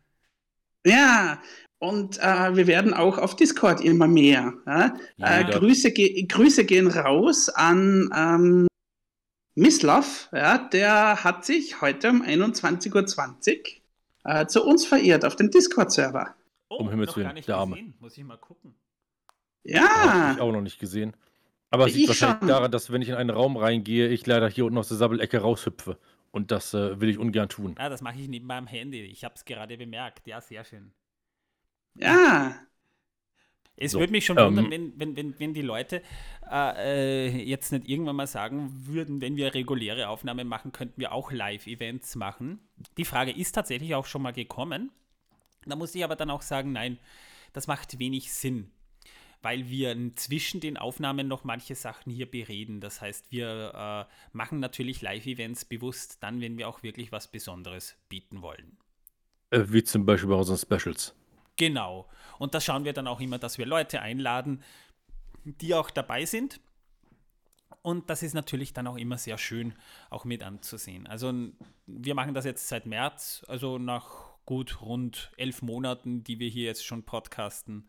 Ja, 0.86 1.42
und 1.78 2.18
äh, 2.18 2.56
wir 2.56 2.68
werden 2.68 2.94
auch 2.94 3.18
auf 3.18 3.34
Discord 3.34 3.80
immer 3.80 4.06
mehr. 4.06 4.54
Ja? 4.66 4.94
Äh, 5.18 5.44
Grüße, 5.44 5.90
ge 5.90 6.22
Grüße 6.26 6.64
gehen 6.64 6.86
raus 6.86 7.48
an 7.48 8.08
ähm, 8.16 8.66
Mislav. 9.56 10.28
Ja? 10.32 10.58
Der 10.58 11.24
hat 11.24 11.44
sich 11.44 11.80
heute 11.80 12.10
um 12.10 12.22
21.20 12.22 12.94
Uhr 12.94 14.30
äh, 14.30 14.46
zu 14.46 14.64
uns 14.64 14.86
verirrt 14.86 15.24
auf 15.24 15.34
dem 15.34 15.50
Discord-Server. 15.50 16.34
Oh, 16.68 16.76
um 16.76 16.88
Himmels 16.88 17.16
Willen, 17.16 17.36
Dame. 17.44 17.94
Muss 17.98 18.16
ich 18.16 18.24
mal 18.24 18.38
gucken. 18.38 18.74
Ja. 19.64 19.88
Habe 19.88 20.34
ich 20.34 20.40
auch 20.40 20.52
noch 20.52 20.62
nicht 20.62 20.78
gesehen. 20.78 21.16
Aber 21.70 21.86
es 21.86 21.94
liegt 21.94 22.08
wahrscheinlich 22.08 22.38
schon. 22.38 22.48
daran, 22.48 22.70
dass 22.70 22.92
wenn 22.92 23.02
ich 23.02 23.08
in 23.08 23.16
einen 23.16 23.30
Raum 23.30 23.56
reingehe, 23.56 24.08
ich 24.08 24.24
leider 24.24 24.48
hier 24.48 24.66
unten 24.66 24.78
aus 24.78 24.88
der 24.88 24.96
Sabbelecke 24.96 25.38
raushüpfe. 25.38 25.98
Und 26.36 26.50
das 26.50 26.74
äh, 26.74 27.00
will 27.00 27.08
ich 27.08 27.16
ungern 27.16 27.48
tun. 27.48 27.76
Ja, 27.78 27.88
das 27.88 28.02
mache 28.02 28.20
ich 28.20 28.28
neben 28.28 28.46
meinem 28.46 28.66
Handy. 28.66 29.00
Ich 29.00 29.24
habe 29.24 29.34
es 29.36 29.46
gerade 29.46 29.78
bemerkt. 29.78 30.26
Ja, 30.26 30.38
sehr 30.42 30.64
schön. 30.64 30.92
Ja. 31.94 32.54
Es 33.74 33.92
so, 33.92 34.00
würde 34.00 34.12
mich 34.12 34.26
schon 34.26 34.36
wundern, 34.36 34.66
ähm, 34.66 34.70
wenn, 34.70 35.00
wenn, 35.00 35.16
wenn, 35.16 35.40
wenn 35.40 35.54
die 35.54 35.62
Leute 35.62 36.02
äh, 36.50 37.28
äh, 37.28 37.42
jetzt 37.42 37.72
nicht 37.72 37.88
irgendwann 37.88 38.16
mal 38.16 38.26
sagen 38.26 38.70
würden, 38.84 39.22
wenn 39.22 39.36
wir 39.36 39.54
reguläre 39.54 40.08
Aufnahmen 40.08 40.46
machen, 40.46 40.72
könnten 40.72 41.00
wir 41.00 41.12
auch 41.12 41.32
Live-Events 41.32 42.16
machen. 42.16 42.60
Die 42.98 43.06
Frage 43.06 43.32
ist 43.32 43.52
tatsächlich 43.52 43.94
auch 43.94 44.04
schon 44.04 44.20
mal 44.20 44.34
gekommen. 44.34 44.90
Da 45.64 45.74
muss 45.74 45.94
ich 45.94 46.04
aber 46.04 46.16
dann 46.16 46.28
auch 46.28 46.42
sagen, 46.42 46.70
nein, 46.70 46.98
das 47.54 47.66
macht 47.66 47.98
wenig 47.98 48.30
Sinn 48.30 48.70
weil 49.46 49.68
wir 49.68 49.96
zwischen 50.16 50.58
den 50.58 50.76
Aufnahmen 50.76 51.28
noch 51.28 51.44
manche 51.44 51.76
Sachen 51.76 52.10
hier 52.10 52.28
bereden. 52.28 52.80
Das 52.80 53.00
heißt, 53.00 53.30
wir 53.30 54.08
äh, 54.10 54.12
machen 54.36 54.58
natürlich 54.58 55.02
Live-Events 55.02 55.66
bewusst 55.66 56.20
dann, 56.20 56.40
wenn 56.40 56.58
wir 56.58 56.68
auch 56.68 56.82
wirklich 56.82 57.12
was 57.12 57.30
Besonderes 57.30 57.96
bieten 58.08 58.42
wollen. 58.42 58.76
Äh, 59.50 59.62
wie 59.68 59.84
zum 59.84 60.04
Beispiel 60.04 60.30
bei 60.30 60.34
unseren 60.34 60.58
Specials. 60.58 61.14
Genau. 61.54 62.08
Und 62.40 62.56
da 62.56 62.60
schauen 62.60 62.84
wir 62.84 62.92
dann 62.92 63.06
auch 63.06 63.20
immer, 63.20 63.38
dass 63.38 63.56
wir 63.56 63.66
Leute 63.66 64.02
einladen, 64.02 64.64
die 65.44 65.76
auch 65.76 65.90
dabei 65.90 66.24
sind. 66.24 66.58
Und 67.82 68.10
das 68.10 68.24
ist 68.24 68.34
natürlich 68.34 68.72
dann 68.72 68.88
auch 68.88 68.96
immer 68.96 69.16
sehr 69.16 69.38
schön, 69.38 69.74
auch 70.10 70.24
mit 70.24 70.42
anzusehen. 70.42 71.06
Also 71.06 71.32
wir 71.86 72.16
machen 72.16 72.34
das 72.34 72.46
jetzt 72.46 72.66
seit 72.66 72.86
März, 72.86 73.44
also 73.46 73.78
nach 73.78 74.40
gut 74.44 74.80
rund 74.80 75.30
elf 75.36 75.62
Monaten, 75.62 76.24
die 76.24 76.40
wir 76.40 76.48
hier 76.48 76.64
jetzt 76.64 76.84
schon 76.84 77.04
podcasten 77.04 77.88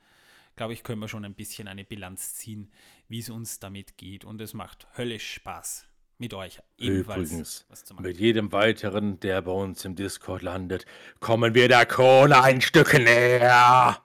glaube 0.58 0.74
ich, 0.74 0.84
können 0.84 1.00
wir 1.00 1.08
schon 1.08 1.24
ein 1.24 1.36
bisschen 1.36 1.70
eine 1.70 1.86
Bilanz 1.86 2.34
ziehen, 2.36 2.72
wie 3.08 3.20
es 3.20 3.30
uns 3.30 3.60
damit 3.60 3.98
geht. 3.98 4.26
Und 4.26 4.42
es 4.42 4.54
macht 4.54 4.88
höllisch 4.98 5.36
Spaß 5.36 5.88
mit 6.18 6.34
euch 6.34 6.60
ebenfalls 6.78 7.32
Übrigens, 7.32 7.66
mit 8.00 8.20
jedem 8.20 8.52
weiteren, 8.52 9.20
der 9.20 9.44
bei 9.44 9.52
uns 9.52 9.86
im 9.86 9.96
Discord 9.96 10.42
landet, 10.42 10.86
kommen 11.20 11.54
wir 11.54 11.68
der 11.68 11.86
Krone 11.86 12.42
ein 12.42 12.60
Stück 12.60 12.94
näher. 12.94 14.02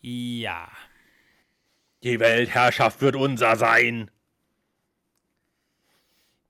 Ja. 0.00 0.68
Die 2.02 2.20
Weltherrschaft 2.20 3.00
wird 3.00 3.16
unser 3.16 3.56
sein. 3.56 4.10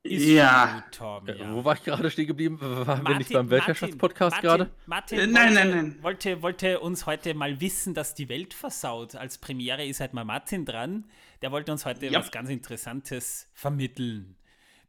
Ist 0.08 0.26
ja. 0.26 0.84
Tom, 0.90 1.28
äh, 1.28 1.38
ja. 1.38 1.52
Wo 1.52 1.64
war 1.64 1.74
ich 1.74 1.82
gerade 1.82 2.10
stehen 2.10 2.26
geblieben? 2.26 2.58
Waren 2.60 3.06
wir 3.06 3.18
nicht 3.18 3.32
beim 3.32 3.50
Weltherrschaftspodcast 3.50 4.40
gerade? 4.40 4.70
Martin, 4.86 5.18
äh, 5.18 5.26
nein, 5.26 5.48
wollte, 5.48 5.54
nein, 5.54 5.70
nein. 5.70 5.98
Wollte, 6.02 6.42
wollte 6.42 6.80
uns 6.80 7.06
heute 7.06 7.34
mal 7.34 7.60
wissen, 7.60 7.94
dass 7.94 8.14
die 8.14 8.28
Welt 8.28 8.54
versaut. 8.54 9.14
Als 9.14 9.38
Premiere 9.38 9.84
ist 9.84 10.00
halt 10.00 10.14
mal 10.14 10.24
Martin 10.24 10.64
dran. 10.64 11.04
Der 11.42 11.52
wollte 11.52 11.72
uns 11.72 11.84
heute 11.84 12.06
ja. 12.06 12.18
was 12.18 12.30
ganz 12.30 12.50
Interessantes 12.50 13.48
vermitteln. 13.52 14.36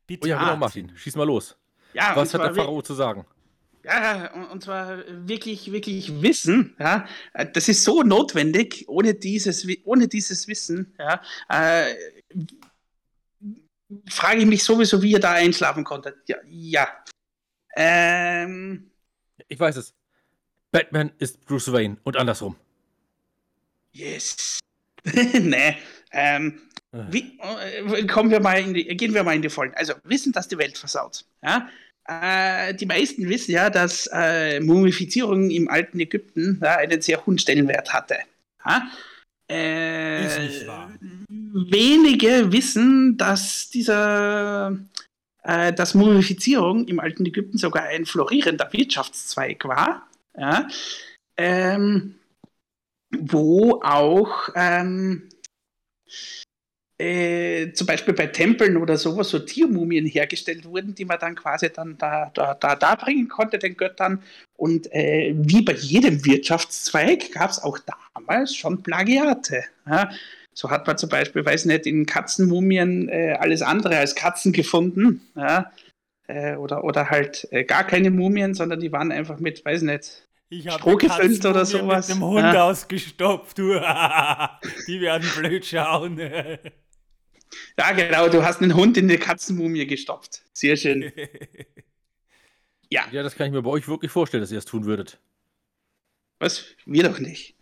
Bitte. 0.07 0.25
Oh 0.25 0.29
ja, 0.29 0.39
genau, 0.39 0.57
Martin. 0.57 0.91
Schieß 0.95 1.15
mal 1.15 1.25
los. 1.27 1.57
Ja, 1.93 2.15
was 2.15 2.33
hat 2.33 2.41
der 2.41 2.55
Pharao 2.55 2.81
zu 2.81 2.93
sagen? 2.93 3.25
Ja, 3.83 4.33
und 4.51 4.63
zwar 4.63 5.03
wirklich, 5.07 5.71
wirklich 5.71 6.21
Wissen. 6.21 6.75
Ja, 6.79 7.07
das 7.53 7.69
ist 7.69 7.83
so 7.83 8.03
notwendig. 8.03 8.85
Ohne 8.87 9.13
dieses, 9.13 9.65
ohne 9.85 10.07
dieses 10.07 10.47
Wissen 10.47 10.93
ja, 10.99 11.21
äh, 11.47 11.95
frage 14.07 14.41
ich 14.41 14.45
mich 14.45 14.63
sowieso, 14.63 15.01
wie 15.01 15.11
ihr 15.11 15.19
da 15.19 15.33
einschlafen 15.33 15.83
konntet. 15.83 16.17
Ja. 16.27 16.37
ja. 16.47 16.87
Ähm, 17.75 18.91
ich 19.47 19.59
weiß 19.59 19.77
es. 19.77 19.93
Batman 20.71 21.11
ist 21.17 21.45
Bruce 21.45 21.71
Wayne 21.71 21.97
und 22.03 22.17
andersrum. 22.17 22.55
Yes. 23.91 24.59
nee. 25.03 25.77
Ähm, 26.11 26.61
ah. 26.91 27.07
wie, 27.09 27.39
äh, 27.39 28.05
kommen 28.05 28.29
wir 28.29 28.39
mal 28.39 28.59
in 28.59 28.73
die, 28.73 28.85
gehen 28.95 29.13
wir 29.13 29.23
mal 29.23 29.35
in 29.35 29.41
die 29.41 29.49
Folgen. 29.49 29.73
Also, 29.75 29.93
wissen, 30.03 30.31
dass 30.31 30.47
die 30.47 30.57
Welt 30.57 30.77
versaut. 30.77 31.25
Ja? 31.41 31.69
Äh, 32.07 32.73
die 32.75 32.85
meisten 32.85 33.27
wissen 33.29 33.51
ja, 33.51 33.69
dass 33.69 34.09
äh, 34.11 34.59
Mumifizierung 34.59 35.49
im 35.49 35.69
alten 35.69 35.99
Ägypten 35.99 36.59
ja, 36.61 36.77
einen 36.77 37.01
sehr 37.01 37.25
hohen 37.25 37.37
Stellenwert 37.39 37.93
hatte. 37.93 38.19
Ja? 38.65 38.91
Äh, 39.49 40.25
ist 40.25 40.39
nicht 40.39 40.67
wahr. 40.67 40.91
Wenige 41.51 42.51
wissen, 42.51 43.17
dass 43.17 43.69
dieser 43.69 44.77
äh, 45.43 45.73
dass 45.73 45.93
Mumifizierung 45.95 46.87
im 46.87 46.99
alten 46.99 47.25
Ägypten 47.25 47.57
sogar 47.57 47.83
ein 47.83 48.05
florierender 48.05 48.71
Wirtschaftszweig 48.71 49.65
war, 49.65 50.07
ja, 50.37 50.67
ähm, 51.37 52.15
wo 53.11 53.81
auch 53.81 54.49
ähm, 54.55 55.29
äh, 56.99 57.71
zum 57.71 57.87
Beispiel 57.87 58.13
bei 58.13 58.27
Tempeln 58.27 58.75
oder 58.75 58.97
sowas 58.97 59.29
so 59.29 59.39
Tiermumien 59.39 60.05
hergestellt 60.05 60.65
wurden, 60.65 60.93
die 60.93 61.05
man 61.05 61.17
dann 61.17 61.35
quasi 61.35 61.71
dann 61.71 61.97
da, 61.97 62.29
da, 62.33 62.53
da, 62.55 62.75
da 62.75 62.95
bringen 62.95 63.29
konnte, 63.29 63.57
den 63.57 63.77
Göttern. 63.77 64.21
Und 64.57 64.91
äh, 64.91 65.33
wie 65.37 65.61
bei 65.61 65.73
jedem 65.73 66.25
Wirtschaftszweig 66.25 67.31
gab 67.31 67.51
es 67.51 67.59
auch 67.63 67.79
damals 68.13 68.53
schon 68.53 68.83
Plagiate. 68.83 69.63
Ja? 69.87 70.11
So 70.59 70.69
hat 70.69 70.87
man 70.87 70.97
zum 70.97 71.07
Beispiel, 71.07 71.45
weiß 71.45 71.63
nicht, 71.63 71.85
in 71.85 72.05
Katzenmumien 72.05 73.07
äh, 73.07 73.37
alles 73.39 73.61
andere 73.61 73.95
als 73.95 74.13
Katzen 74.13 74.51
gefunden. 74.51 75.25
Ja? 75.33 75.71
Äh, 76.27 76.57
oder, 76.57 76.83
oder 76.83 77.09
halt 77.09 77.47
äh, 77.51 77.63
gar 77.63 77.85
keine 77.85 78.11
Mumien, 78.11 78.53
sondern 78.53 78.81
die 78.81 78.91
waren 78.91 79.13
einfach 79.13 79.39
mit, 79.39 79.63
weiß 79.63 79.83
nicht, 79.83 80.27
ich 80.49 80.69
Stroh 80.69 80.97
gefüllt 80.97 81.45
oder 81.45 81.63
sowas. 81.63 82.09
Mit 82.09 82.17
dem 82.17 82.25
Hund 82.25 82.39
ja. 82.39 82.63
ausgestopft, 82.65 83.57
du. 83.57 83.69
die 84.87 84.99
werden 84.99 85.29
blöd 85.37 85.65
schauen. 85.65 86.19
Ja, 87.79 87.93
genau, 87.93 88.29
du 88.29 88.43
hast 88.43 88.61
einen 88.61 88.75
Hund 88.75 88.95
in 88.95 89.05
eine 89.05 89.17
Katzenmumie 89.17 89.87
gestopft. 89.87 90.43
Sehr 90.53 90.75
schön. 90.75 91.11
ja. 92.91 93.05
Ja, 93.11 93.23
das 93.23 93.35
kann 93.35 93.47
ich 93.47 93.53
mir 93.53 93.63
bei 93.63 93.71
euch 93.71 93.87
wirklich 93.87 94.11
vorstellen, 94.11 94.41
dass 94.41 94.51
ihr 94.51 94.57
das 94.57 94.65
tun 94.65 94.85
würdet. 94.85 95.19
Was? 96.37 96.65
Wir 96.85 97.01
doch 97.01 97.17
nicht. 97.17 97.55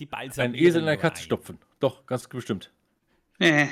Die 0.00 0.08
Ein 0.12 0.54
Esel 0.54 0.82
in 0.82 0.88
eine 0.88 0.98
Katze 0.98 1.22
ein. 1.22 1.24
stopfen. 1.24 1.58
Doch, 1.80 2.06
ganz 2.06 2.26
bestimmt. 2.26 2.72
Äh. 3.38 3.66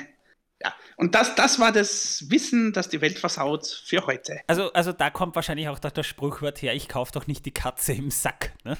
Ja, 0.61 0.73
und 0.95 1.13
das, 1.13 1.35
das 1.35 1.59
war 1.59 1.73
das 1.73 2.29
Wissen, 2.29 2.71
das 2.71 2.87
die 2.87 3.01
Welt 3.01 3.19
versaut 3.19 3.67
für 3.67 4.05
heute. 4.05 4.39
Also, 4.47 4.71
also 4.71 4.93
da 4.93 5.09
kommt 5.09 5.35
wahrscheinlich 5.35 5.67
auch 5.67 5.79
das 5.79 6.07
Spruchwort 6.07 6.61
her, 6.61 6.73
ich 6.73 6.87
kaufe 6.87 7.11
doch 7.11 7.27
nicht 7.27 7.45
die 7.45 7.51
Katze 7.51 7.91
im 7.93 8.11
Sack, 8.11 8.53
ne? 8.63 8.77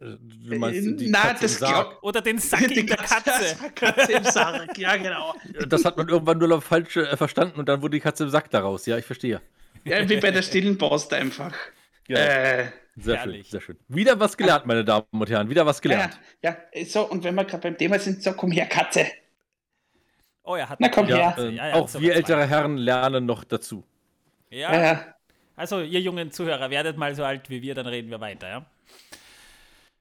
Äh, 0.00 0.16
du 0.18 0.56
meinst 0.58 1.00
die 1.00 1.08
Na, 1.10 1.20
Katze 1.20 1.42
das 1.42 1.52
im 1.52 1.58
Sarg. 1.58 2.02
Oder 2.02 2.22
den 2.22 2.38
Sack 2.38 2.66
die 2.68 2.80
in 2.80 2.86
der 2.86 2.96
Katze. 2.96 3.56
Katze 3.74 4.12
im 4.12 4.24
Sarg, 4.24 4.78
ja 4.78 4.96
genau. 4.96 5.34
Das 5.68 5.84
hat 5.84 5.98
man 5.98 6.08
irgendwann 6.08 6.38
nur 6.38 6.48
noch 6.48 6.62
falsch 6.62 6.96
äh, 6.96 7.14
verstanden 7.16 7.58
und 7.60 7.68
dann 7.68 7.82
wurde 7.82 7.96
die 7.98 8.00
Katze 8.00 8.24
im 8.24 8.30
Sack 8.30 8.50
daraus. 8.50 8.86
Ja, 8.86 8.96
ich 8.96 9.04
verstehe. 9.04 9.42
Ja, 9.84 10.08
wie 10.08 10.16
bei 10.16 10.30
der 10.30 10.42
stillen 10.42 10.78
Post 10.78 11.12
einfach. 11.12 11.54
Genau. 12.06 12.20
Äh, 12.20 12.70
sehr 13.02 13.16
herrlich. 13.16 13.46
schön, 13.46 13.50
sehr 13.50 13.60
schön. 13.60 13.78
Wieder 13.88 14.18
was 14.18 14.36
gelernt, 14.36 14.66
meine 14.66 14.84
Damen 14.84 15.06
und 15.10 15.30
Herren. 15.30 15.48
Wieder 15.48 15.66
was 15.66 15.80
gelernt. 15.80 16.18
Ja, 16.42 16.56
ja. 16.74 16.84
so, 16.84 17.08
und 17.08 17.24
wenn 17.24 17.34
wir 17.34 17.44
gerade 17.44 17.62
beim 17.62 17.76
Thema 17.76 17.98
sind, 17.98 18.22
so 18.22 18.32
komm 18.32 18.50
her, 18.52 18.66
Katze. 18.66 19.06
Oh, 20.42 20.54
er 20.54 20.68
hat 20.68 20.80
Na 20.80 20.88
komm 20.88 21.08
ja, 21.08 21.36
her. 21.36 21.38
Äh, 21.38 21.50
ja, 21.50 21.74
auch 21.74 21.92
wir 22.00 22.14
ältere 22.14 22.46
Herren 22.46 22.76
lernen 22.76 23.26
noch 23.26 23.44
dazu. 23.44 23.84
Ja. 24.48 24.82
ja. 24.82 25.14
Also, 25.56 25.80
ihr 25.80 26.00
jungen 26.00 26.32
Zuhörer, 26.32 26.70
werdet 26.70 26.96
mal 26.96 27.14
so 27.14 27.22
alt 27.22 27.50
wie 27.50 27.60
wir, 27.60 27.74
dann 27.74 27.86
reden 27.86 28.10
wir 28.10 28.20
weiter, 28.20 28.48
ja? 28.48 28.66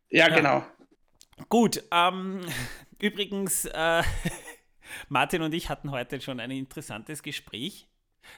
Ja, 0.09 0.29
ja. 0.29 0.35
genau. 0.35 0.65
Gut, 1.49 1.83
ähm, 1.91 2.41
übrigens, 3.01 3.65
äh, 3.65 4.03
Martin 5.09 5.41
und 5.41 5.53
ich 5.53 5.69
hatten 5.69 5.91
heute 5.91 6.21
schon 6.21 6.39
ein 6.39 6.51
interessantes 6.51 7.21
Gespräch. 7.23 7.88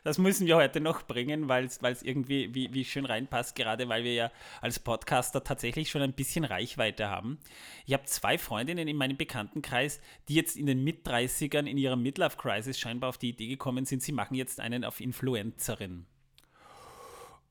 Das 0.03 0.17
müssen 0.17 0.47
wir 0.47 0.55
heute 0.55 0.81
noch 0.81 1.03
bringen, 1.03 1.47
weil 1.49 1.65
es 1.65 2.03
irgendwie 2.03 2.53
wie, 2.53 2.73
wie 2.73 2.85
schön 2.85 3.05
reinpasst, 3.05 3.55
gerade 3.55 3.87
weil 3.89 4.03
wir 4.03 4.13
ja 4.13 4.31
als 4.61 4.79
Podcaster 4.79 5.43
tatsächlich 5.43 5.89
schon 5.89 6.01
ein 6.01 6.13
bisschen 6.13 6.45
Reichweite 6.45 7.09
haben. 7.09 7.39
Ich 7.85 7.93
habe 7.93 8.05
zwei 8.05 8.37
Freundinnen 8.37 8.87
in 8.87 8.97
meinem 8.97 9.17
Bekanntenkreis, 9.17 10.01
die 10.27 10.35
jetzt 10.35 10.57
in 10.57 10.65
den 10.65 10.83
Mit-30ern 10.83 11.65
in 11.65 11.77
ihrer 11.77 11.95
Midlife-Crisis 11.95 12.79
scheinbar 12.79 13.09
auf 13.09 13.17
die 13.17 13.29
Idee 13.29 13.47
gekommen 13.47 13.85
sind, 13.85 14.01
sie 14.01 14.11
machen 14.11 14.35
jetzt 14.35 14.59
einen 14.59 14.83
auf 14.83 15.01
Influencerin. 15.01 16.05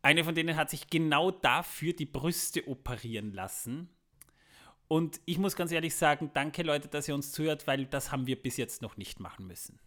Eine 0.02 0.24
von 0.24 0.34
denen 0.34 0.56
hat 0.56 0.70
sich 0.70 0.88
genau 0.88 1.30
dafür 1.30 1.92
die 1.92 2.06
Brüste 2.06 2.66
operieren 2.66 3.32
lassen 3.32 3.90
und 4.92 5.20
ich 5.24 5.38
muss 5.38 5.54
ganz 5.54 5.70
ehrlich 5.70 5.94
sagen, 5.94 6.32
danke 6.34 6.64
Leute, 6.64 6.88
dass 6.88 7.06
ihr 7.06 7.14
uns 7.14 7.30
zuhört, 7.30 7.68
weil 7.68 7.86
das 7.86 8.10
haben 8.10 8.26
wir 8.26 8.34
bis 8.34 8.56
jetzt 8.56 8.82
noch 8.82 8.96
nicht 8.96 9.20
machen 9.20 9.46
müssen. 9.46 9.78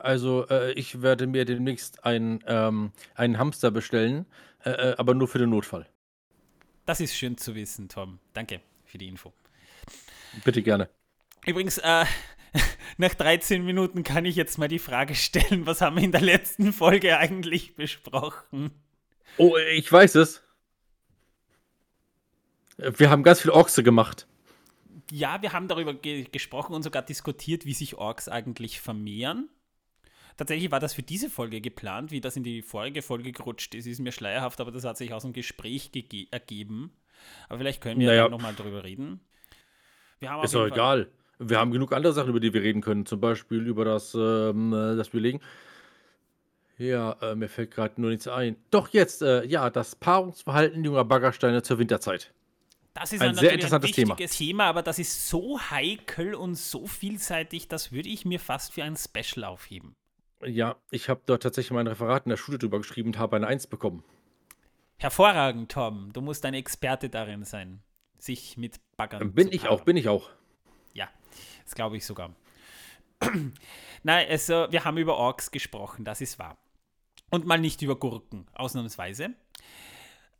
Also, 0.00 0.46
äh, 0.48 0.72
ich 0.72 1.02
werde 1.02 1.26
mir 1.26 1.44
demnächst 1.44 2.04
ein, 2.04 2.42
ähm, 2.46 2.92
einen 3.14 3.38
Hamster 3.38 3.70
bestellen, 3.70 4.26
äh, 4.64 4.70
äh, 4.70 4.94
aber 4.96 5.14
nur 5.14 5.28
für 5.28 5.38
den 5.38 5.50
Notfall. 5.50 5.86
Das 6.84 7.00
ist 7.00 7.14
schön 7.14 7.36
zu 7.36 7.54
wissen, 7.54 7.88
Tom. 7.88 8.18
Danke 8.32 8.60
für 8.84 8.98
die 8.98 9.08
Info. 9.08 9.32
Bitte 10.44 10.62
gerne. 10.62 10.88
Übrigens, 11.46 11.78
äh, 11.78 12.04
nach 12.96 13.14
13 13.14 13.64
Minuten 13.64 14.02
kann 14.02 14.24
ich 14.24 14.36
jetzt 14.36 14.58
mal 14.58 14.68
die 14.68 14.78
Frage 14.78 15.14
stellen, 15.14 15.66
was 15.66 15.80
haben 15.80 15.96
wir 15.96 16.04
in 16.04 16.12
der 16.12 16.20
letzten 16.20 16.72
Folge 16.72 17.18
eigentlich 17.18 17.76
besprochen? 17.76 18.70
Oh, 19.38 19.56
ich 19.56 19.90
weiß 19.90 20.16
es. 20.16 20.42
Wir 22.76 23.10
haben 23.10 23.22
ganz 23.22 23.40
viel 23.40 23.50
Orks 23.50 23.76
gemacht. 23.76 24.26
Ja, 25.10 25.42
wir 25.42 25.52
haben 25.52 25.68
darüber 25.68 25.94
ge 25.94 26.24
gesprochen 26.30 26.74
und 26.74 26.82
sogar 26.82 27.02
diskutiert, 27.02 27.64
wie 27.64 27.74
sich 27.74 27.96
Orks 27.96 28.28
eigentlich 28.28 28.80
vermehren. 28.80 29.50
Tatsächlich 30.36 30.70
war 30.70 30.80
das 30.80 30.94
für 30.94 31.02
diese 31.02 31.30
Folge 31.30 31.60
geplant, 31.60 32.10
wie 32.10 32.20
das 32.20 32.36
in 32.36 32.42
die 32.42 32.62
vorige 32.62 33.02
Folge 33.02 33.32
gerutscht 33.32 33.74
ist, 33.74 33.86
ist 33.86 34.00
mir 34.00 34.12
schleierhaft, 34.12 34.60
aber 34.60 34.70
das 34.70 34.84
hat 34.84 34.96
sich 34.96 35.12
aus 35.12 35.22
dem 35.22 35.32
Gespräch 35.32 35.90
ergeben. 36.30 36.92
Aber 37.48 37.58
vielleicht 37.58 37.80
können 37.80 38.00
wir 38.00 38.08
naja. 38.08 38.28
nochmal 38.28 38.54
drüber 38.54 38.84
reden. 38.84 39.20
ist 40.42 40.54
doch 40.54 40.66
egal. 40.66 41.08
Wir 41.38 41.58
haben 41.58 41.70
genug 41.70 41.92
andere 41.92 42.12
Sachen, 42.12 42.30
über 42.30 42.40
die 42.40 42.54
wir 42.54 42.62
reden 42.62 42.82
können. 42.82 43.06
Zum 43.06 43.20
Beispiel 43.20 43.66
über 43.66 43.84
das, 43.84 44.14
ähm, 44.14 44.70
das 44.70 45.08
Belegen. 45.10 45.40
Ja, 46.78 47.16
äh, 47.20 47.34
mir 47.34 47.48
fällt 47.48 47.70
gerade 47.70 48.00
nur 48.00 48.10
nichts 48.10 48.26
ein. 48.26 48.56
Doch 48.70 48.88
jetzt, 48.88 49.22
äh, 49.22 49.44
ja, 49.44 49.70
das 49.70 49.94
Paarungsverhalten 49.94 50.84
junger 50.84 51.04
Baggersteine 51.04 51.62
zur 51.62 51.78
Winterzeit. 51.78 52.32
Das 52.94 53.12
ist 53.12 53.22
ein 53.22 53.34
sehr 53.34 53.52
interessantes 53.52 53.90
ein 53.90 53.94
Thema. 53.94 54.16
Thema, 54.16 54.64
aber 54.66 54.82
das 54.82 54.98
ist 54.98 55.28
so 55.28 55.58
heikel 55.58 56.34
und 56.34 56.56
so 56.56 56.86
vielseitig, 56.86 57.68
das 57.68 57.92
würde 57.92 58.08
ich 58.08 58.24
mir 58.24 58.38
fast 58.38 58.74
für 58.74 58.84
ein 58.84 58.96
Special 58.96 59.44
aufheben. 59.44 59.94
Ja, 60.44 60.76
ich 60.90 61.08
habe 61.08 61.20
dort 61.26 61.42
tatsächlich 61.42 61.72
mein 61.72 61.86
Referat 61.86 62.26
in 62.26 62.30
der 62.30 62.36
Schule 62.36 62.58
drüber 62.58 62.78
geschrieben 62.78 63.10
und 63.10 63.18
habe 63.18 63.36
eine 63.36 63.46
Eins 63.46 63.66
bekommen. 63.66 64.02
Hervorragend, 64.98 65.70
Tom. 65.72 66.12
Du 66.12 66.20
musst 66.20 66.44
ein 66.44 66.54
Experte 66.54 67.08
darin 67.08 67.44
sein, 67.44 67.82
sich 68.18 68.56
mit 68.56 68.80
Baggern 68.96 69.32
Bin 69.32 69.50
ich 69.50 69.68
auch, 69.68 69.82
bin 69.82 69.96
ich 69.96 70.08
auch. 70.08 70.30
Ja, 70.94 71.08
das 71.64 71.74
glaube 71.74 71.96
ich 71.96 72.06
sogar. 72.06 72.34
Nein, 74.02 74.26
also 74.28 74.66
wir 74.70 74.84
haben 74.84 74.98
über 74.98 75.16
Orks 75.16 75.50
gesprochen, 75.50 76.04
das 76.04 76.20
ist 76.20 76.38
wahr. 76.38 76.58
Und 77.30 77.46
mal 77.46 77.58
nicht 77.58 77.82
über 77.82 77.96
Gurken, 77.96 78.46
ausnahmsweise. 78.54 79.30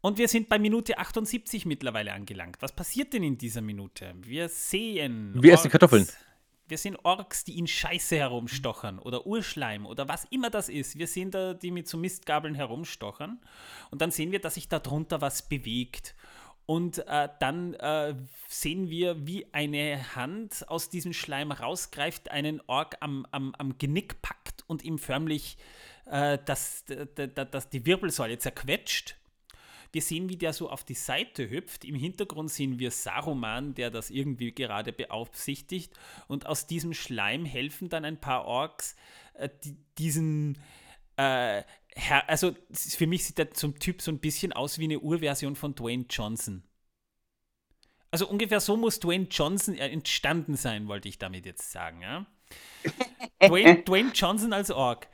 Und 0.00 0.18
wir 0.18 0.26
sind 0.26 0.48
bei 0.48 0.58
Minute 0.58 0.98
78 0.98 1.64
mittlerweile 1.64 2.12
angelangt. 2.12 2.56
Was 2.60 2.72
passiert 2.72 3.12
denn 3.12 3.22
in 3.22 3.38
dieser 3.38 3.62
Minute? 3.62 4.14
Wir 4.20 4.48
sehen. 4.48 5.32
Wir 5.40 5.54
essen 5.54 5.70
Kartoffeln. 5.70 6.08
Wir 6.72 6.78
sehen 6.78 6.96
Orks, 7.02 7.44
die 7.44 7.58
in 7.58 7.66
Scheiße 7.66 8.16
herumstochern 8.16 8.98
oder 8.98 9.26
Urschleim 9.26 9.84
oder 9.84 10.08
was 10.08 10.24
immer 10.30 10.48
das 10.48 10.70
ist. 10.70 10.96
Wir 10.96 11.06
sehen 11.06 11.30
da, 11.30 11.52
die 11.52 11.70
mit 11.70 11.86
so 11.86 11.98
Mistgabeln 11.98 12.54
herumstochern. 12.54 13.38
Und 13.90 14.00
dann 14.00 14.10
sehen 14.10 14.32
wir, 14.32 14.40
dass 14.40 14.54
sich 14.54 14.70
darunter 14.70 15.20
was 15.20 15.50
bewegt. 15.50 16.14
Und 16.64 17.06
äh, 17.06 17.28
dann 17.40 17.74
äh, 17.74 18.14
sehen 18.48 18.88
wir, 18.88 19.26
wie 19.26 19.52
eine 19.52 20.16
Hand 20.16 20.66
aus 20.66 20.88
diesem 20.88 21.12
Schleim 21.12 21.52
rausgreift, 21.52 22.30
einen 22.30 22.62
Ork 22.68 22.96
am, 23.00 23.26
am, 23.32 23.54
am 23.58 23.76
Genick 23.76 24.22
packt 24.22 24.64
und 24.66 24.82
ihm 24.82 24.98
förmlich 24.98 25.58
äh, 26.06 26.38
das, 26.42 26.86
das, 26.86 27.50
das, 27.50 27.68
die 27.68 27.84
Wirbelsäule 27.84 28.38
zerquetscht 28.38 29.16
wir 29.92 30.02
sehen, 30.02 30.28
wie 30.28 30.36
der 30.36 30.52
so 30.52 30.70
auf 30.70 30.84
die 30.84 30.94
Seite 30.94 31.48
hüpft. 31.48 31.84
Im 31.84 31.94
Hintergrund 31.94 32.50
sehen 32.50 32.78
wir 32.78 32.90
Saruman, 32.90 33.74
der 33.74 33.90
das 33.90 34.10
irgendwie 34.10 34.52
gerade 34.52 34.92
beaufsichtigt. 34.92 35.92
Und 36.28 36.46
aus 36.46 36.66
diesem 36.66 36.94
Schleim 36.94 37.44
helfen 37.44 37.90
dann 37.90 38.04
ein 38.04 38.20
paar 38.20 38.46
Orks, 38.46 38.96
äh, 39.34 39.50
die, 39.64 39.76
diesen. 39.98 40.58
Äh, 41.16 41.62
also 42.26 42.56
für 42.70 43.06
mich 43.06 43.24
sieht 43.24 43.36
der 43.36 43.50
zum 43.50 43.78
Typ 43.78 44.00
so 44.00 44.10
ein 44.10 44.18
bisschen 44.18 44.54
aus 44.54 44.78
wie 44.78 44.84
eine 44.84 45.00
Urversion 45.00 45.56
von 45.56 45.74
Dwayne 45.74 46.06
Johnson. 46.08 46.62
Also 48.10 48.26
ungefähr 48.28 48.60
so 48.60 48.78
muss 48.78 48.98
Dwayne 48.98 49.26
Johnson 49.30 49.74
äh, 49.74 49.88
entstanden 49.88 50.56
sein, 50.56 50.88
wollte 50.88 51.08
ich 51.08 51.18
damit 51.18 51.44
jetzt 51.44 51.70
sagen. 51.70 52.00
Ja? 52.00 52.26
Dwayne, 53.46 53.82
Dwayne 53.82 54.12
Johnson 54.14 54.54
als 54.54 54.70
Ork. 54.70 55.08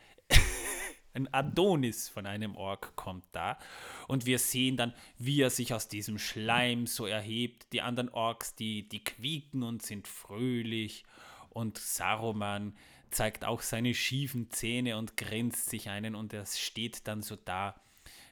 Ein 1.19 1.35
Adonis 1.35 2.09
von 2.09 2.27
einem 2.27 2.55
Ork 2.55 2.95
kommt 2.95 3.25
da. 3.33 3.59
Und 4.07 4.25
wir 4.25 4.39
sehen 4.39 4.77
dann, 4.77 4.95
wie 5.19 5.43
er 5.43 5.51
sich 5.51 5.75
aus 5.75 5.89
diesem 5.89 6.17
Schleim 6.17 6.87
so 6.87 7.07
erhebt. 7.07 7.73
Die 7.73 7.83
anderen 7.83 8.09
Orks, 8.09 8.55
die, 8.55 8.89
die 8.89 9.03
quieken 9.03 9.65
und 9.65 9.83
sind 9.83 10.07
fröhlich. 10.07 11.03
Und 11.51 11.77
Saruman 11.77 12.77
zeigt 13.11 13.45
auch 13.45 13.63
seine 13.63 13.95
schiefen 13.95 14.49
Zähne 14.53 14.97
und 14.97 15.17
grinst 15.17 15.69
sich 15.69 15.89
einen. 15.89 16.15
Und 16.15 16.33
er 16.33 16.47
steht 16.47 17.09
dann 17.09 17.21
so 17.21 17.35
da 17.35 17.75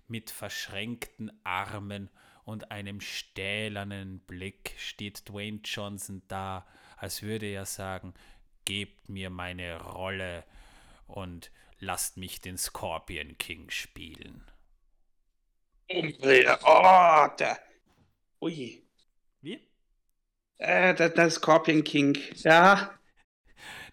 mit 0.06 0.30
verschränkten 0.30 1.32
Armen 1.42 2.08
und 2.44 2.70
einem 2.70 3.00
stählernen 3.00 4.20
Blick 4.20 4.74
steht 4.78 5.28
Dwayne 5.28 5.58
Johnson 5.64 6.22
da, 6.28 6.64
als 6.96 7.22
würde 7.22 7.46
er 7.46 7.66
sagen, 7.66 8.14
gebt 8.64 9.08
mir 9.08 9.30
meine 9.30 9.80
Rolle 9.82 10.44
und 11.08 11.50
lasst 11.78 12.16
mich 12.16 12.40
den 12.40 12.58
Scorpion 12.58 13.36
King 13.38 13.70
spielen. 13.70 14.44
Oh, 15.90 17.26
der. 17.38 17.58
Ui. 18.40 18.82
Wie? 19.40 19.60
Äh, 20.58 20.94
der, 20.94 21.10
der 21.10 21.30
Scorpion 21.30 21.84
King, 21.84 22.18
ja. 22.38 22.90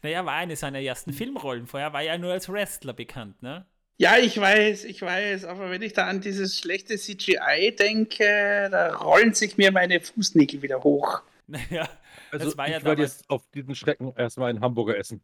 Naja, 0.01 0.25
war 0.25 0.33
eine 0.33 0.55
seiner 0.55 0.81
ersten 0.81 1.13
Filmrollen. 1.13 1.67
Vorher 1.67 1.93
war 1.93 2.03
er 2.03 2.17
nur 2.17 2.33
als 2.33 2.49
Wrestler 2.49 2.93
bekannt, 2.93 3.41
ne? 3.41 3.65
Ja, 3.97 4.17
ich 4.17 4.39
weiß, 4.39 4.85
ich 4.85 5.01
weiß, 5.01 5.45
aber 5.45 5.69
wenn 5.69 5.81
ich 5.81 5.93
da 5.93 6.07
an 6.07 6.19
dieses 6.19 6.57
schlechte 6.57 6.97
CGI 6.97 7.75
denke, 7.77 8.67
da 8.71 8.95
rollen 8.95 9.33
sich 9.33 9.55
mir 9.55 9.71
meine 9.71 10.01
Fußnägel 10.01 10.61
wieder 10.61 10.83
hoch. 10.83 11.21
Naja, 11.45 11.87
also 12.31 12.45
das 12.45 12.57
war 12.57 12.67
ich 12.67 12.73
ja 12.73 12.83
werde 12.83 13.03
jetzt 13.03 13.29
auf 13.29 13.47
diesen 13.51 13.75
Strecken 13.75 14.13
erstmal 14.17 14.49
einen 14.49 14.61
Hamburger 14.61 14.97
essen. 14.97 15.21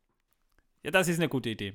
Ja, 0.84 0.92
das 0.92 1.08
ist 1.08 1.18
eine 1.18 1.30
gute 1.30 1.50
Idee. 1.50 1.74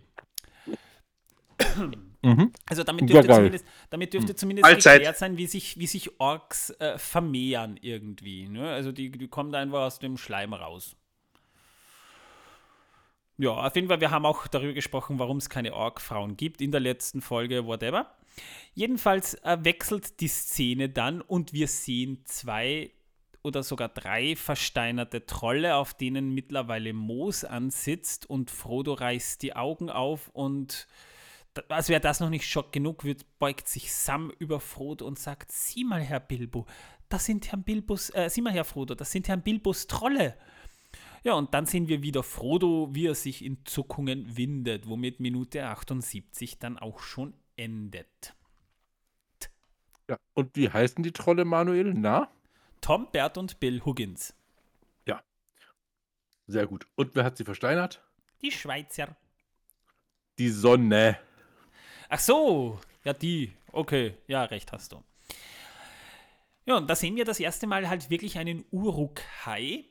Mhm. 2.24 2.52
Also 2.66 2.84
damit 2.84 3.10
dürfte 3.10 3.28
ja, 3.28 3.34
zumindest, 3.34 3.66
damit 3.90 4.14
dürfte 4.14 4.32
mhm. 4.32 4.36
zumindest 4.36 4.68
geklärt 4.68 5.18
sein, 5.18 5.36
wie 5.36 5.46
sich, 5.46 5.78
wie 5.78 5.86
sich 5.86 6.18
Orks 6.18 6.70
äh, 6.80 6.96
vermehren 6.96 7.78
irgendwie. 7.80 8.48
Ne? 8.48 8.70
Also 8.70 8.92
die, 8.92 9.10
die 9.10 9.28
kommen 9.28 9.52
da 9.52 9.58
einfach 9.58 9.82
aus 9.82 9.98
dem 9.98 10.16
Schleim 10.16 10.54
raus. 10.54 10.96
Ja, 13.36 13.50
auf 13.50 13.74
jeden 13.74 13.88
Fall, 13.88 14.00
wir 14.00 14.10
haben 14.10 14.26
auch 14.26 14.46
darüber 14.46 14.72
gesprochen, 14.72 15.18
warum 15.18 15.38
es 15.38 15.50
keine 15.50 15.74
Ork-Frauen 15.74 16.36
gibt 16.36 16.60
in 16.60 16.70
der 16.70 16.80
letzten 16.80 17.20
Folge, 17.20 17.66
whatever. 17.66 18.14
Jedenfalls 18.74 19.34
äh, 19.42 19.58
wechselt 19.60 20.20
die 20.20 20.28
Szene 20.28 20.88
dann 20.88 21.20
und 21.20 21.52
wir 21.52 21.68
sehen 21.68 22.22
zwei 22.24 22.90
oder 23.42 23.62
sogar 23.62 23.90
drei 23.90 24.36
versteinerte 24.36 25.26
Trolle, 25.26 25.76
auf 25.76 25.92
denen 25.94 26.32
mittlerweile 26.32 26.94
Moos 26.94 27.44
ansitzt 27.44 28.28
und 28.28 28.50
Frodo 28.50 28.94
reißt 28.94 29.42
die 29.42 29.54
Augen 29.54 29.90
auf 29.90 30.28
und 30.28 30.86
als 31.68 31.88
wäre 31.88 32.00
das 32.00 32.20
noch 32.20 32.30
nicht 32.30 32.48
Schock 32.48 32.72
genug 32.72 33.04
wird, 33.04 33.38
beugt 33.38 33.68
sich 33.68 33.92
Sam 33.92 34.32
über 34.38 34.60
Frodo 34.60 35.06
und 35.06 35.18
sagt, 35.18 35.52
sieh 35.52 35.84
mal, 35.84 36.00
Herr 36.00 36.20
Bilbo, 36.20 36.66
das 37.08 37.24
sind 37.24 37.50
Herrn 37.50 37.62
Bilbos, 37.62 38.10
äh, 38.10 38.28
sieh 38.28 38.42
mal, 38.42 38.52
Herr 38.52 38.64
Frodo, 38.64 38.94
das 38.94 39.12
sind 39.12 39.28
Herrn 39.28 39.42
Bilbos 39.42 39.86
Trolle. 39.86 40.36
Ja, 41.22 41.34
und 41.34 41.54
dann 41.54 41.64
sehen 41.64 41.88
wir 41.88 42.02
wieder 42.02 42.22
Frodo, 42.22 42.88
wie 42.92 43.06
er 43.06 43.14
sich 43.14 43.44
in 43.44 43.64
Zuckungen 43.64 44.36
windet, 44.36 44.86
womit 44.86 45.20
Minute 45.20 45.64
78 45.66 46.58
dann 46.58 46.78
auch 46.78 46.98
schon 47.00 47.34
endet. 47.56 48.34
Ja, 50.08 50.18
und 50.34 50.54
wie 50.54 50.68
heißen 50.68 51.02
die 51.02 51.12
Trolle, 51.12 51.46
Manuel? 51.46 51.94
Na? 51.94 52.30
Tom, 52.82 53.10
Bert 53.10 53.38
und 53.38 53.58
Bill 53.58 53.82
Huggins. 53.84 54.34
Ja. 55.06 55.22
Sehr 56.46 56.66
gut. 56.66 56.86
Und 56.94 57.14
wer 57.14 57.24
hat 57.24 57.38
sie 57.38 57.44
versteinert? 57.44 58.02
Die 58.42 58.50
Schweizer. 58.50 59.16
Die 60.38 60.50
Sonne. 60.50 61.18
Ach 62.08 62.18
so, 62.18 62.78
ja, 63.04 63.12
die. 63.12 63.52
Okay, 63.72 64.14
ja, 64.26 64.44
recht 64.44 64.72
hast 64.72 64.92
du. 64.92 65.02
Ja, 66.66 66.76
und 66.76 66.88
da 66.88 66.96
sehen 66.96 67.16
wir 67.16 67.24
das 67.24 67.40
erste 67.40 67.66
Mal 67.66 67.88
halt 67.88 68.08
wirklich 68.08 68.38
einen 68.38 68.64
Uruk-Hai, 68.70 69.84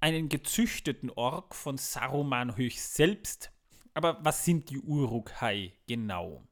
einen 0.00 0.28
gezüchteten 0.28 1.10
Ork 1.10 1.54
von 1.54 1.78
Saruman 1.78 2.56
höchst 2.56 2.94
selbst. 2.94 3.52
Aber 3.94 4.18
was 4.24 4.44
sind 4.44 4.70
die 4.70 4.78
Uruk-Hai 4.78 5.72
genau? 5.86 6.42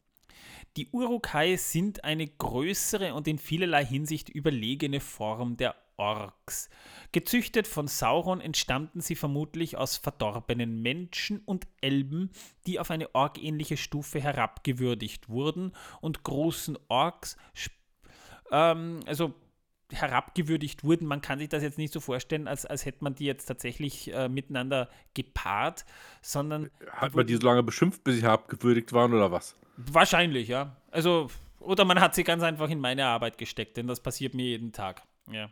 Die 0.77 0.89
Uruk-Hai 0.91 1.57
sind 1.57 2.05
eine 2.05 2.27
größere 2.27 3.15
und 3.15 3.29
in 3.29 3.39
vielerlei 3.39 3.85
Hinsicht 3.85 4.29
überlegene 4.29 5.01
Form 5.01 5.57
der 5.57 5.77
Orks. 5.97 6.69
Gezüchtet 7.13 7.67
von 7.67 7.87
Sauron 7.89 8.41
entstammten 8.41 9.01
sie 9.01 9.15
vermutlich 9.15 9.77
aus 9.77 9.97
verdorbenen 9.97 10.83
Menschen 10.83 11.41
und 11.45 11.67
Elben, 11.81 12.31
die 12.67 12.81
auf 12.81 12.91
eine 12.91 13.15
orkähnliche 13.15 13.77
Stufe 13.77 14.21
herabgewürdigt 14.21 15.29
wurden 15.29 15.73
und 16.01 16.23
großen 16.25 16.79
Orks, 16.89 17.37
ähm, 18.51 19.01
also 19.07 19.35
herabgewürdigt 19.93 20.83
wurden. 20.83 21.07
Man 21.07 21.21
kann 21.21 21.39
sich 21.39 21.49
das 21.49 21.63
jetzt 21.63 21.79
nicht 21.79 21.93
so 21.93 22.01
vorstellen, 22.01 22.49
als, 22.49 22.67
als 22.67 22.85
hätte 22.85 23.05
man 23.05 23.15
die 23.15 23.27
jetzt 23.27 23.47
tatsächlich 23.47 24.13
äh, 24.13 24.29
miteinander 24.29 24.89
gepaart, 25.15 25.85
sondern. 26.21 26.71
Hat 26.91 27.15
man 27.15 27.27
die 27.27 27.37
so 27.37 27.47
lange 27.47 27.63
beschimpft, 27.63 28.03
bis 28.03 28.17
sie 28.17 28.23
herabgewürdigt 28.23 28.93
waren 28.93 29.15
oder 29.15 29.31
was? 29.31 29.55
Wahrscheinlich, 29.77 30.49
ja. 30.49 30.77
Also, 30.91 31.29
oder 31.61 31.85
man 31.85 32.01
hat 32.01 32.15
sie 32.15 32.25
ganz 32.25 32.43
einfach 32.43 32.71
in 32.71 32.81
meine 32.81 33.07
Arbeit 33.07 33.39
gesteckt, 33.39 33.77
denn 33.77 33.87
das 33.87 34.01
passiert 34.01 34.35
mir 34.35 34.45
jeden 34.45 34.73
Tag. 34.73 35.03
Ja 35.31 35.51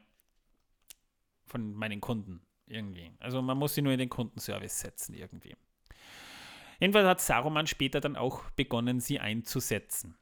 von 1.53 1.73
meinen 1.75 2.01
Kunden 2.01 2.43
irgendwie. 2.67 3.13
Also 3.21 3.41
man 3.43 3.59
muss 3.59 3.75
sie 3.75 3.83
nur 3.83 3.93
in 3.93 3.99
den 3.99 4.09
Kundenservice 4.09 4.81
setzen 4.81 5.15
irgendwie. 5.15 5.55
Jedenfalls 6.81 7.07
hat 7.07 7.21
Saruman 7.21 7.69
später 7.69 8.01
dann 8.01 8.17
auch 8.17 8.51
begonnen, 8.53 8.99
sie 8.99 9.21
einzusetzen. 9.21 10.17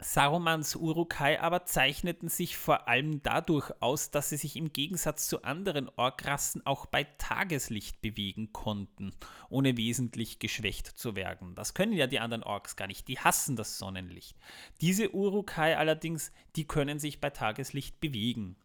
Sarumans 0.00 0.74
Urukai 0.74 1.40
aber 1.40 1.66
zeichneten 1.66 2.28
sich 2.28 2.56
vor 2.56 2.88
allem 2.88 3.22
dadurch 3.22 3.70
aus, 3.80 4.10
dass 4.10 4.28
sie 4.28 4.36
sich 4.36 4.56
im 4.56 4.72
Gegensatz 4.72 5.28
zu 5.28 5.44
anderen 5.44 5.88
Orkrassen 5.96 6.66
auch 6.66 6.86
bei 6.86 7.04
Tageslicht 7.04 8.02
bewegen 8.02 8.52
konnten, 8.52 9.12
ohne 9.48 9.76
wesentlich 9.76 10.40
geschwächt 10.40 10.88
zu 10.88 11.14
werden. 11.14 11.54
Das 11.54 11.74
können 11.74 11.92
ja 11.92 12.08
die 12.08 12.18
anderen 12.18 12.42
Orks 12.42 12.74
gar 12.74 12.88
nicht, 12.88 13.06
die 13.06 13.20
hassen 13.20 13.54
das 13.54 13.78
Sonnenlicht. 13.78 14.36
Diese 14.80 15.14
Urukai 15.14 15.76
allerdings, 15.76 16.32
die 16.56 16.66
können 16.66 16.98
sich 16.98 17.20
bei 17.20 17.30
Tageslicht 17.30 18.00
bewegen. 18.00 18.56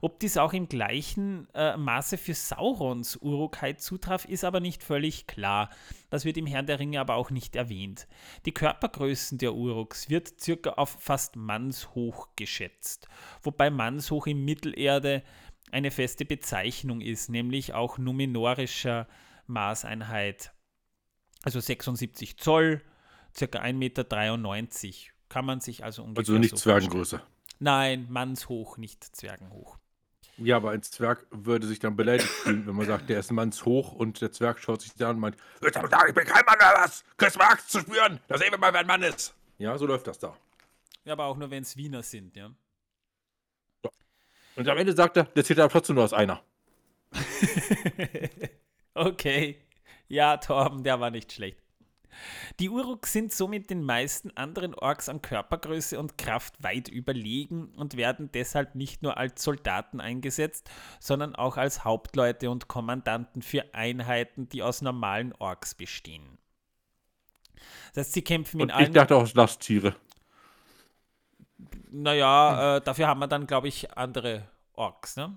Ob 0.00 0.18
dies 0.20 0.36
auch 0.36 0.52
im 0.52 0.68
gleichen 0.68 1.48
äh, 1.54 1.76
Maße 1.76 2.16
für 2.16 2.34
Saurons 2.34 3.16
Urukai 3.16 3.74
zutraf, 3.74 4.24
ist 4.24 4.44
aber 4.44 4.60
nicht 4.60 4.82
völlig 4.82 5.26
klar. 5.26 5.70
Das 6.08 6.24
wird 6.24 6.36
im 6.36 6.46
Herrn 6.46 6.66
der 6.66 6.78
Ringe 6.78 7.00
aber 7.00 7.16
auch 7.16 7.30
nicht 7.30 7.56
erwähnt. 7.56 8.06
Die 8.46 8.52
Körpergrößen 8.52 9.38
der 9.38 9.54
Uruks 9.54 10.08
wird 10.08 10.40
circa 10.40 10.70
auf 10.70 10.96
fast 11.00 11.36
mannshoch 11.36 12.28
geschätzt, 12.36 13.08
wobei 13.42 13.70
mannshoch 13.70 14.26
im 14.26 14.44
Mittelerde 14.44 15.22
eine 15.70 15.90
feste 15.90 16.24
Bezeichnung 16.24 17.00
ist, 17.00 17.28
nämlich 17.28 17.74
auch 17.74 17.98
numenorischer 17.98 19.06
Maßeinheit. 19.46 20.52
Also 21.42 21.60
76 21.60 22.38
Zoll, 22.38 22.82
circa 23.36 23.60
1,93 23.60 23.74
Meter. 23.74 25.12
Kann 25.28 25.44
man 25.44 25.60
sich 25.60 25.84
also 25.84 26.02
ungefähr 26.02 26.20
Also 26.20 26.38
nicht 26.38 26.50
so 26.50 26.56
Zwergengröße. 26.56 27.22
Nein, 27.60 28.06
mannshoch, 28.08 28.78
nicht 28.78 29.04
zwergenhoch. 29.04 29.78
Ja, 30.38 30.56
aber 30.56 30.70
ein 30.70 30.82
Zwerg 30.82 31.26
würde 31.30 31.66
sich 31.66 31.78
dann 31.78 31.96
beleidigt 31.96 32.30
fühlen, 32.30 32.66
wenn 32.66 32.74
man 32.74 32.86
sagt, 32.86 33.10
der 33.10 33.20
ist 33.20 33.30
mannshoch 33.30 33.92
und 33.92 34.22
der 34.22 34.32
Zwerg 34.32 34.58
schaut 34.58 34.80
sich 34.80 34.94
da 34.94 35.10
an 35.10 35.16
und 35.16 35.20
meint, 35.20 35.36
ich 35.60 35.70
bin 36.14 36.24
kein 36.24 36.44
Mann 36.46 36.56
oder 36.56 36.74
was? 36.82 37.04
Kriegst 37.18 37.36
du 37.36 37.40
Axt 37.40 37.70
zu 37.70 37.80
spüren? 37.80 38.18
Da 38.26 38.38
sehen 38.38 38.50
wir 38.50 38.58
mal, 38.58 38.72
wer 38.72 38.80
ein 38.80 38.86
Mann 38.86 39.02
ist. 39.02 39.34
Ja, 39.58 39.76
so 39.76 39.84
läuft 39.84 40.06
das 40.06 40.18
da. 40.18 40.34
Ja, 41.04 41.12
aber 41.12 41.26
auch 41.26 41.36
nur, 41.36 41.50
wenn 41.50 41.62
es 41.62 41.76
Wiener 41.76 42.02
sind, 42.02 42.34
ja. 42.34 42.50
So. 43.82 43.90
Und 44.56 44.66
am 44.66 44.78
Ende 44.78 44.94
sagt 44.94 45.18
er, 45.18 45.24
der 45.24 45.44
zählt 45.44 45.58
aber 45.58 45.70
trotzdem 45.70 45.96
nur 45.96 46.04
aus 46.04 46.14
einer. 46.14 46.42
okay. 48.94 49.60
Ja, 50.08 50.38
Torben, 50.38 50.82
der 50.82 51.00
war 51.00 51.10
nicht 51.10 51.32
schlecht. 51.32 51.59
Die 52.58 52.68
Uruk 52.68 53.06
sind 53.06 53.32
somit 53.32 53.70
den 53.70 53.84
meisten 53.84 54.30
anderen 54.36 54.74
Orks 54.74 55.08
an 55.08 55.22
Körpergröße 55.22 55.98
und 55.98 56.18
Kraft 56.18 56.62
weit 56.62 56.88
überlegen 56.88 57.72
und 57.76 57.96
werden 57.96 58.30
deshalb 58.32 58.74
nicht 58.74 59.02
nur 59.02 59.16
als 59.16 59.42
Soldaten 59.42 60.00
eingesetzt, 60.00 60.70
sondern 60.98 61.34
auch 61.34 61.56
als 61.56 61.84
Hauptleute 61.84 62.50
und 62.50 62.68
Kommandanten 62.68 63.42
für 63.42 63.74
Einheiten, 63.74 64.48
die 64.48 64.62
aus 64.62 64.82
normalen 64.82 65.32
Orks 65.38 65.74
bestehen. 65.74 66.38
Das 67.94 68.06
heißt, 68.06 68.14
sie 68.14 68.22
kämpfen 68.22 68.60
und 68.60 68.68
in 68.68 68.74
allen. 68.74 68.86
Ich 68.86 68.92
dachte 68.92 69.16
auch 69.16 69.32
Lasttiere. 69.34 69.94
Naja, 71.90 72.76
äh, 72.76 72.80
dafür 72.80 73.08
haben 73.08 73.20
wir 73.20 73.26
dann, 73.26 73.46
glaube 73.46 73.68
ich, 73.68 73.96
andere 73.96 74.48
Orks, 74.74 75.16
ne? 75.16 75.36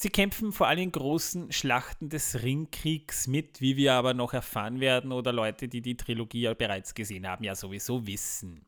Sie 0.00 0.10
kämpfen 0.10 0.52
vor 0.52 0.68
allem 0.68 0.78
in 0.78 0.92
großen 0.92 1.50
Schlachten 1.50 2.08
des 2.08 2.44
Ringkriegs 2.44 3.26
mit, 3.26 3.60
wie 3.60 3.76
wir 3.76 3.94
aber 3.94 4.14
noch 4.14 4.32
erfahren 4.32 4.78
werden 4.78 5.10
oder 5.10 5.32
Leute, 5.32 5.66
die 5.66 5.82
die 5.82 5.96
Trilogie 5.96 6.42
ja 6.42 6.54
bereits 6.54 6.94
gesehen 6.94 7.26
haben, 7.26 7.42
ja 7.42 7.56
sowieso 7.56 8.06
wissen. 8.06 8.64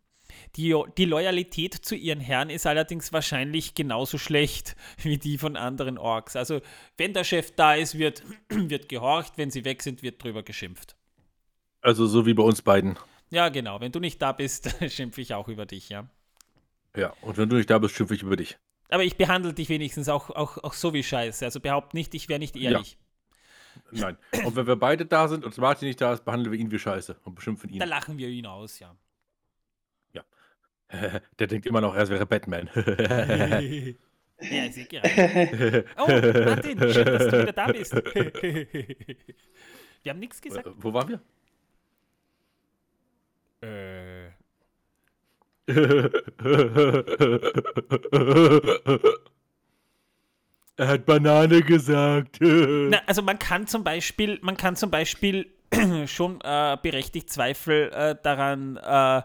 Die, 0.56 0.74
die 0.98 1.04
Loyalität 1.04 1.74
zu 1.74 1.94
ihren 1.94 2.18
Herren 2.18 2.50
ist 2.50 2.66
allerdings 2.66 3.12
wahrscheinlich 3.12 3.76
genauso 3.76 4.18
schlecht 4.18 4.74
wie 5.02 5.18
die 5.18 5.38
von 5.38 5.56
anderen 5.56 5.98
Orks. 5.98 6.34
Also, 6.34 6.62
wenn 6.96 7.12
der 7.14 7.22
Chef 7.22 7.52
da 7.52 7.74
ist, 7.74 7.96
wird, 7.96 8.24
wird 8.48 8.88
gehorcht, 8.88 9.34
wenn 9.36 9.52
sie 9.52 9.64
weg 9.64 9.84
sind, 9.84 10.02
wird 10.02 10.20
drüber 10.20 10.42
geschimpft. 10.42 10.96
Also, 11.80 12.06
so 12.06 12.26
wie 12.26 12.34
bei 12.34 12.42
uns 12.42 12.60
beiden. 12.60 12.98
Ja, 13.30 13.50
genau. 13.50 13.80
Wenn 13.80 13.92
du 13.92 14.00
nicht 14.00 14.20
da 14.20 14.32
bist, 14.32 14.74
schimpfe 14.88 15.20
ich 15.20 15.32
auch 15.32 15.46
über 15.46 15.64
dich, 15.64 15.90
ja. 15.90 16.10
Ja, 16.96 17.14
und 17.22 17.36
wenn 17.36 17.48
du 17.48 17.54
nicht 17.54 17.70
da 17.70 17.78
bist, 17.78 17.94
schimpfe 17.94 18.16
ich 18.16 18.22
über 18.24 18.34
dich. 18.34 18.58
Aber 18.90 19.05
ich 19.05 19.16
behandle 19.16 19.55
dich 19.55 19.68
wenigstens 19.68 20.09
auch, 20.09 20.31
auch, 20.31 20.59
auch 20.59 20.72
so 20.72 20.92
wie 20.92 21.03
Scheiße. 21.03 21.44
Also 21.44 21.61
behaupt 21.61 21.94
nicht, 21.94 22.14
ich 22.14 22.29
wäre 22.29 22.38
nicht 22.38 22.57
ehrlich. 22.57 22.98
Ja. 23.92 23.92
Nein. 23.92 24.18
Und 24.44 24.57
wenn 24.57 24.66
wir 24.66 24.76
beide 24.76 25.07
da 25.07 25.29
sind 25.29 25.44
und 25.44 25.57
Martin 25.59 25.88
nicht 25.88 26.00
da 26.00 26.12
ist, 26.12 26.24
behandeln 26.24 26.53
wir 26.53 26.59
ihn 26.59 26.70
wie 26.70 26.79
Scheiße 26.79 27.16
und 27.24 27.35
beschimpfen 27.35 27.70
ihn. 27.70 27.79
Da 27.79 27.85
lachen 27.85 28.18
wir 28.18 28.29
ihn 28.29 28.46
aus, 28.46 28.79
ja. 28.81 28.96
Ja. 30.12 30.24
Der 31.38 31.46
denkt 31.46 31.66
immer 31.66 31.81
noch, 31.81 31.94
er 31.94 32.09
wäre 32.09 32.26
Batman. 32.26 32.68
ja, 32.74 34.64
ist 34.64 34.79
eh 34.79 34.85
gerade. 34.85 35.85
Oh, 35.96 36.07
Martin, 36.07 36.79
schön, 36.79 37.05
dass 37.05 37.29
du 37.29 37.42
wieder 37.42 37.53
da 37.53 37.66
bist. 37.68 37.94
wir 37.94 39.22
haben 40.11 40.18
nichts 40.18 40.40
gesagt. 40.40 40.68
Wo 40.76 40.92
waren 40.92 41.09
wir? 41.09 41.20
Äh. 43.62 43.99
Er 50.80 50.88
hat 50.88 51.04
Banane 51.04 51.61
gesagt. 51.61 52.38
Na, 52.40 53.02
also 53.06 53.20
man 53.20 53.38
kann 53.38 53.66
zum 53.66 53.85
Beispiel, 53.85 54.38
man 54.40 54.56
kann 54.56 54.76
zum 54.76 54.90
Beispiel 54.90 55.52
schon 56.06 56.40
äh, 56.40 56.78
berechtigt 56.83 57.28
Zweifel 57.28 57.90
äh, 57.92 58.16
daran 58.22 58.78
äh, 58.78 59.20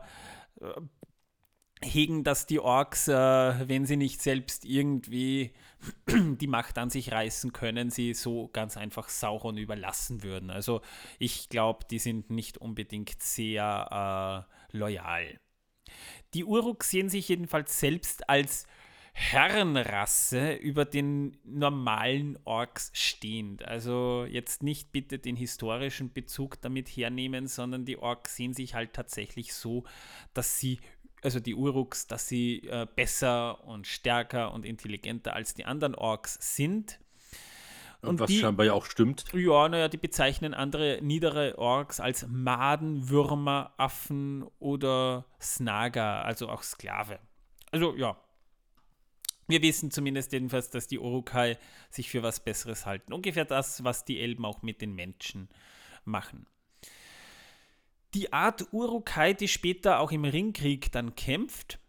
hegen, 1.81 2.25
dass 2.25 2.45
die 2.45 2.60
Orks, 2.60 3.08
äh, 3.08 3.13
wenn 3.13 3.86
sie 3.86 3.95
nicht 3.95 4.21
selbst 4.21 4.65
irgendwie 4.65 5.53
die 6.10 6.47
Macht 6.47 6.77
an 6.77 6.89
sich 6.89 7.13
reißen 7.13 7.53
können, 7.53 7.89
sie 7.89 8.13
so 8.13 8.49
ganz 8.51 8.75
einfach 8.75 9.08
Sauron 9.08 9.58
überlassen 9.58 10.23
würden. 10.23 10.49
Also 10.49 10.81
ich 11.19 11.47
glaube, 11.47 11.86
die 11.89 11.99
sind 11.99 12.31
nicht 12.31 12.58
unbedingt 12.58 13.21
sehr 13.21 14.45
äh, 14.73 14.77
loyal. 14.77 15.39
Die 16.34 16.43
Uruk 16.43 16.84
sehen 16.84 17.10
sich 17.10 17.29
jedenfalls 17.29 17.79
selbst 17.79 18.29
als 18.29 18.67
Herrenrasse 19.17 20.55
über 20.55 20.84
den 20.84 21.38
normalen 21.45 22.38
Orks 22.43 22.91
stehend. 22.93 23.63
Also 23.63 24.25
jetzt 24.29 24.62
nicht 24.62 24.91
bitte 24.91 25.19
den 25.19 25.38
historischen 25.38 26.12
Bezug 26.12 26.62
damit 26.62 26.89
hernehmen, 26.89 27.47
sondern 27.47 27.86
die 27.86 27.97
Orks 27.97 28.36
sehen 28.36 28.53
sich 28.53 28.75
halt 28.75 28.91
tatsächlich 28.91 29.53
so, 29.53 29.86
dass 30.34 30.60
sie, 30.60 30.81
also 31.21 31.39
die 31.39 31.55
Uruks, 31.55 32.08
dass 32.08 32.27
sie 32.27 32.67
äh, 32.67 32.86
besser 32.93 33.63
und 33.63 33.88
stärker 33.88 34.53
und 34.53 34.65
intelligenter 34.65 35.34
als 35.34 35.53
die 35.53 35.63
anderen 35.63 35.95
Orks 35.95 36.38
sind. 36.41 36.99
Und 38.01 38.19
was 38.19 38.27
die, 38.27 38.39
scheinbar 38.39 38.65
ja 38.65 38.73
auch 38.73 38.86
stimmt. 38.86 39.25
Ja, 39.34 39.67
naja, 39.69 39.88
die 39.88 39.97
bezeichnen 39.97 40.53
andere 40.53 40.99
niedere 41.01 41.58
Orks 41.58 41.99
als 41.99 42.27
Maden, 42.27 43.10
Würmer, 43.10 43.73
Affen 43.77 44.45
oder 44.60 45.25
Snaga, 45.41 46.21
also 46.21 46.49
auch 46.49 46.63
Sklave. 46.63 47.19
Also 47.71 47.95
ja. 47.95 48.17
Wir 49.47 49.62
wissen 49.62 49.91
zumindest 49.91 50.34
jedenfalls, 50.34 50.71
dass 50.71 50.88
die 50.88 50.97
Urukai 50.97 51.58
sich 51.91 52.10
für 52.10 52.23
was 52.23 52.39
Besseres 52.39 52.86
halten. 52.86 53.13
Ungefähr 53.13 53.45
das, 53.45 53.84
was 53.84 54.03
die 54.03 54.19
Elben 54.19 54.43
auch 54.43 54.63
mit 54.63 54.81
den 54.81 54.93
Menschen 54.93 55.49
machen. 56.03 56.47
Die 58.15 58.34
Art 58.34 58.67
Urukai, 58.71 59.34
die 59.34 59.47
später 59.47 59.99
auch 59.99 60.12
im 60.12 60.25
Ringkrieg 60.25 60.91
dann 60.91 61.15
kämpft, 61.15 61.79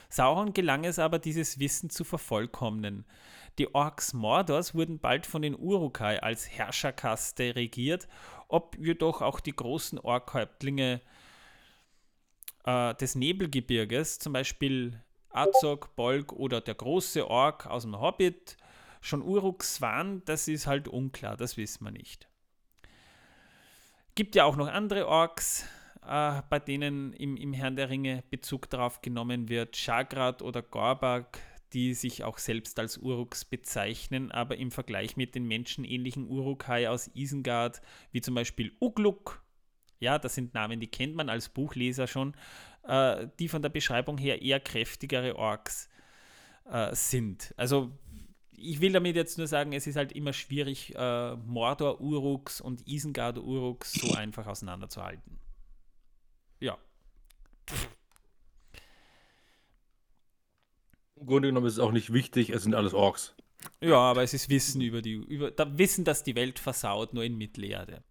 Sauron 0.09 0.53
gelang 0.53 0.85
es 0.85 0.99
aber, 0.99 1.19
dieses 1.19 1.59
Wissen 1.59 1.89
zu 1.89 2.03
vervollkommnen. 2.03 3.05
Die 3.57 3.73
Orks 3.73 4.13
Mordors 4.13 4.75
wurden 4.75 4.99
bald 4.99 5.25
von 5.25 5.41
den 5.41 5.57
Urukai 5.57 6.21
als 6.21 6.49
Herrscherkaste 6.49 7.55
regiert, 7.55 8.07
ob 8.47 8.77
jedoch 8.79 9.21
auch 9.21 9.39
die 9.39 9.55
großen 9.55 9.99
Orkhäuptlinge 9.99 11.01
äh, 12.65 12.95
des 12.95 13.15
Nebelgebirges, 13.15 14.19
zum 14.19 14.33
Beispiel 14.33 15.01
Azog, 15.29 15.95
Bolg 15.95 16.31
oder 16.33 16.61
der 16.61 16.75
große 16.75 17.27
Ork 17.27 17.65
aus 17.65 17.83
dem 17.83 17.99
Hobbit, 17.99 18.57
schon 19.01 19.21
Uruks 19.21 19.81
waren, 19.81 20.23
das 20.25 20.47
ist 20.47 20.67
halt 20.67 20.87
unklar, 20.87 21.35
das 21.35 21.57
wissen 21.57 21.83
wir 21.83 21.91
nicht. 21.91 22.27
Gibt 24.15 24.35
ja 24.35 24.45
auch 24.45 24.55
noch 24.55 24.67
andere 24.67 25.07
Orks, 25.07 25.67
äh, 26.07 26.41
bei 26.49 26.59
denen 26.59 27.13
im, 27.13 27.35
im 27.35 27.53
Herrn 27.53 27.75
der 27.75 27.89
Ringe 27.89 28.23
Bezug 28.29 28.69
darauf 28.69 29.01
genommen 29.01 29.49
wird. 29.49 29.75
Shagrat 29.75 30.41
oder 30.41 30.61
Gorbak, 30.61 31.39
die 31.73 31.93
sich 31.93 32.23
auch 32.23 32.37
selbst 32.37 32.79
als 32.79 32.97
Uruks 32.97 33.45
bezeichnen, 33.45 34.31
aber 34.31 34.57
im 34.57 34.71
Vergleich 34.71 35.17
mit 35.17 35.35
den 35.35 35.47
menschenähnlichen 35.47 36.27
Urukai 36.27 36.89
aus 36.89 37.09
Isengard, 37.15 37.81
wie 38.11 38.21
zum 38.21 38.35
Beispiel 38.35 38.71
Ugluk 38.79 39.42
ja, 40.03 40.19
das 40.19 40.35
sind 40.35 40.53
Namen, 40.53 40.79
die 40.79 40.87
kennt 40.87 41.15
man 41.15 41.29
als 41.29 41.49
Buchleser 41.49 42.07
schon, 42.07 42.35
äh, 42.83 43.27
die 43.39 43.47
von 43.47 43.61
der 43.61 43.69
Beschreibung 43.69 44.17
her 44.17 44.41
eher 44.41 44.59
kräftigere 44.59 45.35
Orks 45.35 45.89
äh, 46.69 46.93
sind. 46.93 47.53
Also 47.57 47.91
ich 48.51 48.81
will 48.81 48.93
damit 48.93 49.15
jetzt 49.15 49.37
nur 49.37 49.47
sagen, 49.47 49.73
es 49.73 49.87
ist 49.87 49.95
halt 49.95 50.11
immer 50.11 50.33
schwierig, 50.33 50.93
äh, 50.95 51.35
Mordor 51.35 52.01
Uruks 52.01 52.61
und 52.61 52.87
Isengard 52.87 53.37
Uruks 53.37 53.93
so 53.93 54.13
einfach 54.13 54.47
auseinanderzuhalten. 54.47 55.39
Ja. 56.59 56.77
Im 61.15 61.25
Grunde 61.25 61.47
genommen 61.49 61.67
ist 61.67 61.73
es 61.73 61.79
auch 61.79 61.91
nicht 61.91 62.11
wichtig, 62.11 62.49
es 62.49 62.63
sind 62.63 62.75
alles 62.75 62.93
Orks. 62.93 63.35
Ja, 63.81 63.97
aber 63.97 64.23
es 64.23 64.33
ist 64.33 64.49
Wissen 64.49 64.81
über 64.81 65.01
die, 65.01 65.13
über, 65.13 65.51
da 65.51 65.77
Wissen, 65.77 66.03
dass 66.03 66.23
die 66.23 66.35
Welt 66.35 66.59
versaut, 66.59 67.13
nur 67.13 67.23
in 67.23 67.37
Mittelerde. 67.37 68.03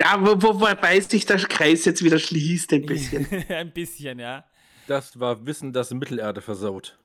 Ja, 0.00 0.16
wo, 0.20 0.40
wo, 0.40 0.60
wobei 0.60 1.00
sich 1.00 1.26
der 1.26 1.38
Kreis 1.38 1.84
jetzt 1.84 2.04
wieder 2.04 2.18
schließt, 2.18 2.72
ein 2.72 2.86
bisschen. 2.86 3.26
ein 3.48 3.72
bisschen, 3.72 4.18
ja. 4.18 4.44
Das 4.86 5.18
war 5.18 5.44
Wissen, 5.44 5.72
das 5.72 5.92
Mittelerde 5.92 6.40
versaut. 6.40 6.98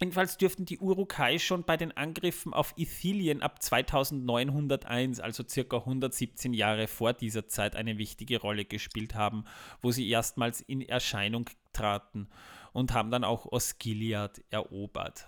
Jedenfalls 0.00 0.36
dürften 0.36 0.64
die 0.64 0.78
Urukai 0.78 1.38
schon 1.38 1.64
bei 1.64 1.76
den 1.76 1.96
Angriffen 1.96 2.54
auf 2.54 2.72
Ithilien 2.76 3.42
ab 3.42 3.60
2901, 3.60 5.18
also 5.18 5.42
circa 5.46 5.78
117 5.78 6.54
Jahre 6.54 6.86
vor 6.86 7.12
dieser 7.12 7.48
Zeit, 7.48 7.74
eine 7.74 7.98
wichtige 7.98 8.40
Rolle 8.40 8.64
gespielt 8.64 9.14
haben, 9.16 9.44
wo 9.82 9.90
sie 9.90 10.08
erstmals 10.08 10.60
in 10.60 10.82
Erscheinung 10.82 11.50
traten 11.72 12.28
und 12.72 12.94
haben 12.94 13.10
dann 13.10 13.24
auch 13.24 13.46
Osgiliath 13.46 14.40
erobert. 14.50 15.26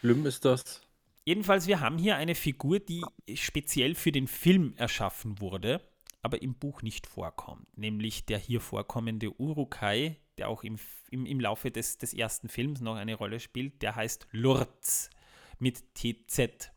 Schlimm 0.00 0.24
ist 0.24 0.46
das. 0.46 0.80
Jedenfalls, 1.26 1.66
wir 1.66 1.80
haben 1.80 1.98
hier 1.98 2.16
eine 2.16 2.34
Figur, 2.34 2.80
die 2.80 3.04
speziell 3.34 3.94
für 3.94 4.12
den 4.12 4.26
Film 4.26 4.72
erschaffen 4.76 5.40
wurde, 5.40 5.82
aber 6.22 6.40
im 6.40 6.54
Buch 6.54 6.80
nicht 6.80 7.06
vorkommt. 7.06 7.66
Nämlich 7.76 8.24
der 8.24 8.38
hier 8.38 8.62
vorkommende 8.62 9.38
Urukai, 9.38 10.16
der 10.38 10.48
auch 10.48 10.64
im, 10.64 10.78
im, 11.10 11.26
im 11.26 11.38
Laufe 11.38 11.70
des, 11.70 11.98
des 11.98 12.14
ersten 12.14 12.48
Films 12.48 12.80
noch 12.80 12.96
eine 12.96 13.14
Rolle 13.14 13.40
spielt, 13.40 13.82
der 13.82 13.94
heißt 13.94 14.26
Lurz 14.30 15.10
mit 15.58 15.94
TZ. 15.94 16.72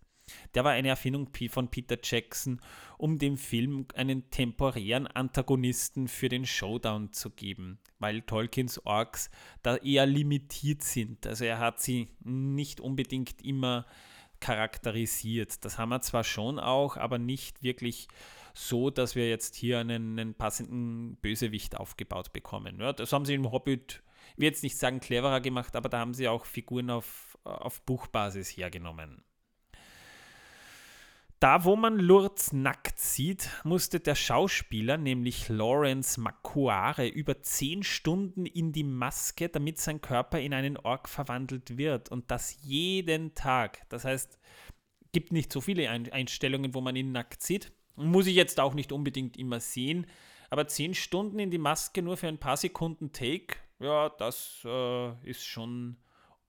Der 0.56 0.64
war 0.64 0.72
eine 0.72 0.90
Erfindung 0.90 1.30
von 1.50 1.70
Peter 1.70 1.98
Jackson, 2.02 2.62
um 2.98 3.18
dem 3.18 3.38
Film 3.38 3.88
einen 3.96 4.30
temporären 4.30 5.08
Antagonisten 5.08 6.08
für 6.08 6.30
den 6.30 6.46
Showdown 6.46 7.12
zu 7.12 7.30
geben, 7.30 7.80
weil 8.00 8.22
Tolkiens 8.22 8.86
Orks 8.86 9.30
da 9.62 9.78
eher 9.78 10.06
limitiert 10.06 10.84
sind. 10.84 11.28
Also 11.28 11.46
er 11.46 11.60
hat 11.60 11.82
sie 11.82 12.10
nicht 12.24 12.80
unbedingt 12.80 13.44
immer 13.44 13.86
charakterisiert. 14.40 15.64
Das 15.64 15.78
haben 15.78 15.90
wir 15.90 16.02
zwar 16.02 16.24
schon 16.24 16.60
auch, 16.60 16.98
aber 16.98 17.18
nicht 17.18 17.64
wirklich 17.64 18.08
so, 18.54 18.90
dass 18.90 19.16
wir 19.16 19.30
jetzt 19.30 19.56
hier 19.56 19.80
einen, 19.80 20.20
einen 20.20 20.36
passenden 20.36 21.16
Bösewicht 21.18 21.78
aufgebaut 21.78 22.34
bekommen. 22.34 22.80
Ja, 22.80 22.94
das 22.94 23.12
haben 23.14 23.26
sie 23.26 23.34
im 23.34 23.52
Hobbit, 23.52 24.04
ich 24.34 24.38
will 24.38 24.46
jetzt 24.46 24.64
nicht 24.64 24.78
sagen 24.78 25.00
cleverer 25.00 25.42
gemacht, 25.42 25.76
aber 25.76 25.90
da 25.90 26.00
haben 26.00 26.14
sie 26.14 26.28
auch 26.28 26.46
Figuren 26.46 26.90
auf, 26.90 27.38
auf 27.44 27.82
Buchbasis 27.82 28.50
hergenommen. 28.50 29.24
Da, 31.44 31.66
wo 31.66 31.76
man 31.76 32.00
Lourdes 32.00 32.54
nackt 32.54 32.98
sieht, 32.98 33.50
musste 33.66 34.00
der 34.00 34.16
Schauspieler, 34.16 34.96
nämlich 34.96 35.50
Lawrence 35.50 36.18
Makuare, 36.18 37.06
über 37.06 37.42
zehn 37.42 37.84
Stunden 37.84 38.46
in 38.46 38.72
die 38.72 38.86
Maske, 38.86 39.50
damit 39.50 39.78
sein 39.78 40.00
Körper 40.00 40.40
in 40.40 40.54
einen 40.54 40.78
Ork 40.78 41.10
verwandelt 41.10 41.78
wird. 41.78 42.08
Und 42.08 42.32
das 42.32 42.60
jeden 42.62 43.36
Tag. 43.36 43.86
Das 43.90 44.06
heißt, 44.06 44.40
gibt 45.12 45.34
nicht 45.34 45.52
so 45.52 45.60
viele 45.60 45.90
Einstellungen, 45.90 46.74
wo 46.74 46.80
man 46.80 46.96
ihn 46.96 47.12
nackt 47.12 47.44
sieht. 47.44 47.74
Muss 47.98 48.28
ich 48.28 48.36
jetzt 48.36 48.62
auch 48.62 48.74
nicht 48.74 48.94
unbedingt 48.94 49.36
immer 49.36 49.60
sehen. 49.60 50.08
Aber 50.50 50.70
zehn 50.70 50.94
Stunden 50.94 51.40
in 51.40 51.52
die 51.52 51.58
Maske 51.58 52.02
nur 52.02 52.16
für 52.16 52.30
ein 52.30 52.40
paar 52.40 52.56
Sekunden 52.56 53.12
Take, 53.12 53.58
ja, 53.80 54.08
das 54.08 54.62
äh, 54.64 55.30
ist 55.30 55.44
schon 55.44 55.98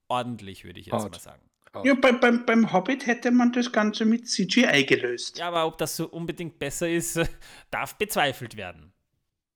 ordentlich, 0.07 0.63
würde 0.63 0.79
ich 0.79 0.85
jetzt 0.85 0.93
Hard. 0.93 1.11
mal 1.11 1.19
sagen. 1.19 1.49
Ja, 1.83 1.93
bei, 1.95 2.11
beim, 2.11 2.45
beim 2.45 2.71
Hobbit 2.71 3.05
hätte 3.05 3.31
man 3.31 3.51
das 3.51 3.71
Ganze 3.71 4.05
mit 4.05 4.27
CGI 4.27 4.85
gelöst. 4.85 5.37
Ja, 5.37 5.47
aber 5.47 5.65
ob 5.65 5.77
das 5.77 5.95
so 5.95 6.07
unbedingt 6.07 6.59
besser 6.59 6.89
ist, 6.89 7.19
darf 7.71 7.95
bezweifelt 7.97 8.55
werden. 8.55 8.93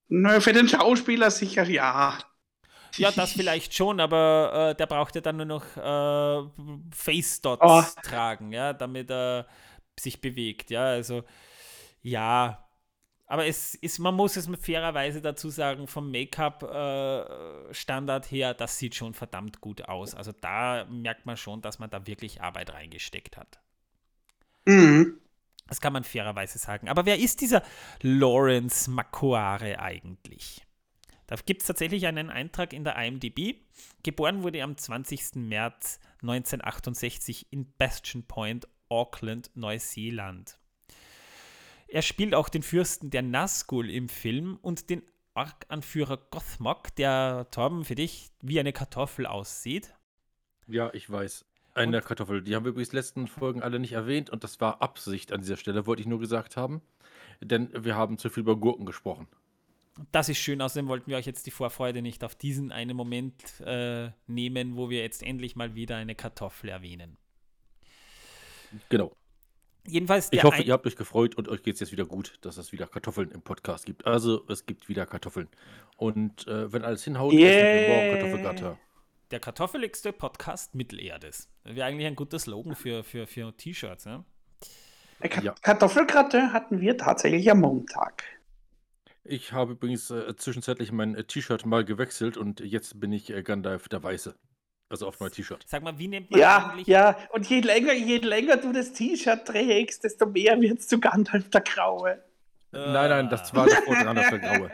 Na, 0.07 0.39
für 0.39 0.53
den 0.53 0.67
Schauspieler 0.67 1.31
sicher 1.31 1.63
ja. 1.69 2.17
Ja, 2.97 3.11
das 3.11 3.33
vielleicht 3.33 3.73
schon, 3.73 3.99
aber 3.99 4.71
äh, 4.71 4.75
der 4.75 4.87
braucht 4.87 5.15
ja 5.15 5.21
dann 5.21 5.37
nur 5.37 5.45
noch 5.45 5.77
äh, 5.77 6.49
Face-Dots 6.91 7.61
oh. 7.61 7.83
tragen, 8.01 8.51
ja, 8.51 8.73
damit 8.73 9.11
er 9.11 9.45
sich 9.99 10.19
bewegt, 10.19 10.71
ja, 10.71 10.85
also 10.85 11.23
ja, 12.01 12.68
aber 13.29 13.45
es 13.45 13.75
ist, 13.75 13.99
man 13.99 14.15
muss 14.15 14.35
es 14.37 14.47
mit 14.47 14.59
fairerweise 14.59 15.21
dazu 15.21 15.49
sagen, 15.49 15.85
vom 15.85 16.09
Make-up-Standard 16.09 18.25
äh, 18.25 18.29
her, 18.29 18.55
das 18.55 18.79
sieht 18.79 18.95
schon 18.95 19.13
verdammt 19.13 19.61
gut 19.61 19.83
aus. 19.83 20.15
Also 20.15 20.31
da 20.31 20.87
merkt 20.89 21.27
man 21.27 21.37
schon, 21.37 21.61
dass 21.61 21.77
man 21.77 21.91
da 21.91 22.07
wirklich 22.07 22.41
Arbeit 22.41 22.73
reingesteckt 22.73 23.37
hat. 23.37 23.59
Mhm. 24.65 25.19
Das 25.67 25.79
kann 25.79 25.93
man 25.93 26.03
fairerweise 26.03 26.57
sagen. 26.57 26.89
Aber 26.89 27.05
wer 27.05 27.19
ist 27.19 27.41
dieser 27.41 27.61
Lawrence 28.01 28.89
Makuare 28.89 29.79
eigentlich? 29.79 30.65
Da 31.27 31.35
gibt 31.35 31.61
es 31.61 31.67
tatsächlich 31.67 32.07
einen 32.07 32.31
Eintrag 32.31 32.73
in 32.73 32.83
der 32.83 32.95
IMDb. 32.95 33.57
Geboren 34.01 34.41
wurde 34.41 34.57
er 34.57 34.63
am 34.63 34.75
20. 34.75 35.35
März 35.35 35.99
1968 36.23 37.53
in 37.53 37.71
Bastion 37.77 38.23
Point, 38.23 38.67
Auckland, 38.89 39.51
Neuseeland. 39.53 40.58
Er 41.91 42.03
spielt 42.03 42.35
auch 42.35 42.49
den 42.49 42.61
Fürsten 42.61 43.09
der 43.09 43.23
Nazgul 43.23 43.89
im 43.89 44.09
Film 44.09 44.59
und 44.61 44.89
den 44.91 45.01
Ork-Anführer 45.33 46.17
Gothmog, 46.29 46.95
der 46.97 47.47
Torben 47.49 47.83
für 47.83 47.95
dich 47.95 48.29
wie 48.41 48.59
eine 48.59 48.73
Kartoffel 48.73 49.25
aussieht. 49.25 49.95
Ja, 50.67 50.93
ich 50.93 51.09
weiß. 51.09 51.45
Eine 51.73 51.97
und? 51.97 52.05
Kartoffel. 52.05 52.43
Die 52.43 52.55
haben 52.55 52.63
wir 52.63 52.71
übrigens 52.71 52.91
letzten 52.91 53.27
Folgen 53.27 53.63
alle 53.63 53.79
nicht 53.79 53.93
erwähnt 53.93 54.29
und 54.29 54.43
das 54.43 54.61
war 54.61 54.81
Absicht 54.83 55.31
an 55.31 55.41
dieser 55.41 55.57
Stelle, 55.57 55.87
wollte 55.87 56.01
ich 56.01 56.07
nur 56.07 56.19
gesagt 56.19 56.57
haben. 56.57 56.81
Denn 57.41 57.71
wir 57.73 57.95
haben 57.95 58.17
zu 58.17 58.29
viel 58.29 58.41
über 58.41 58.55
Gurken 58.55 58.85
gesprochen. 58.85 59.27
Das 60.11 60.29
ist 60.29 60.37
schön, 60.37 60.61
außerdem 60.61 60.87
wollten 60.87 61.09
wir 61.09 61.17
euch 61.17 61.25
jetzt 61.25 61.45
die 61.47 61.51
Vorfreude 61.51 62.01
nicht 62.01 62.23
auf 62.23 62.35
diesen 62.35 62.71
einen 62.71 62.95
Moment 62.95 63.59
äh, 63.61 64.11
nehmen, 64.27 64.75
wo 64.75 64.89
wir 64.89 65.01
jetzt 65.01 65.23
endlich 65.23 65.55
mal 65.55 65.73
wieder 65.73 65.95
eine 65.95 66.15
Kartoffel 66.15 66.69
erwähnen. 66.69 67.17
Genau. 68.89 69.15
Jedenfalls 69.87 70.27
ich 70.31 70.43
hoffe, 70.43 70.61
ihr 70.61 70.73
habt 70.73 70.85
euch 70.85 70.95
gefreut 70.95 71.35
und 71.35 71.47
euch 71.47 71.63
geht 71.63 71.75
es 71.75 71.79
jetzt 71.79 71.91
wieder 71.91 72.05
gut, 72.05 72.37
dass 72.41 72.57
es 72.57 72.71
wieder 72.71 72.85
Kartoffeln 72.85 73.31
im 73.31 73.41
Podcast 73.41 73.85
gibt. 73.85 74.05
Also, 74.05 74.45
es 74.47 74.65
gibt 74.65 74.89
wieder 74.89 75.05
Kartoffeln. 75.05 75.47
Und 75.97 76.47
äh, 76.47 76.71
wenn 76.71 76.83
alles 76.83 77.03
hinhaut, 77.03 77.33
yeah. 77.33 77.49
essen 77.49 77.89
wir 77.89 77.95
morgen 77.95 78.19
Kartoffelgatter. 78.19 78.79
Der 79.31 79.39
kartoffeligste 79.39 80.11
Podcast 80.11 80.75
Mittelerdes. 80.75 81.49
Das 81.63 81.75
wäre 81.75 81.87
eigentlich 81.87 82.07
ein 82.07 82.15
guter 82.15 82.39
Slogan 82.39 82.75
für, 82.75 83.03
für, 83.03 83.27
für 83.27 83.55
T-Shirts. 83.55 84.05
Ja? 84.05 84.25
ja. 85.41 85.55
Kartoffelgratte 85.61 86.51
hatten 86.51 86.81
wir 86.81 86.97
tatsächlich 86.97 87.49
am 87.51 87.61
Montag. 87.61 88.23
Ich 89.23 89.53
habe 89.53 89.73
übrigens 89.73 90.09
äh, 90.09 90.35
zwischenzeitlich 90.35 90.91
mein 90.91 91.13
äh, 91.13 91.23
T-Shirt 91.23 91.65
mal 91.65 91.85
gewechselt 91.85 92.37
und 92.37 92.61
jetzt 92.61 92.99
bin 92.99 93.11
ich 93.11 93.29
äh, 93.29 93.43
Gandalf 93.43 93.87
der 93.87 94.01
Weiße. 94.01 94.35
Also 94.89 95.07
auf 95.07 95.19
mein 95.19 95.31
T-Shirt. 95.31 95.63
Sag 95.67 95.83
mal, 95.83 95.97
wie 95.99 96.07
nennt 96.07 96.31
man 96.31 96.39
ja, 96.39 96.69
eigentlich? 96.71 96.87
Ja, 96.87 97.15
und 97.31 97.47
je 97.47 97.59
länger, 97.61 97.93
je 97.93 98.17
länger 98.17 98.57
du 98.57 98.71
das 98.71 98.91
T-Shirt 98.93 99.45
trägst, 99.45 100.03
desto 100.03 100.25
mehr 100.25 100.59
wird 100.59 100.79
es 100.79 100.87
zu 100.87 100.99
Gandalf 100.99 101.49
der 101.49 101.61
Graue. 101.61 102.23
Nein, 102.71 103.09
nein, 103.09 103.29
das 103.29 103.53
war 103.53 103.67
davor 103.67 103.95
Gandalf 103.95 104.29
der 104.29 104.39
Graue. 104.39 104.71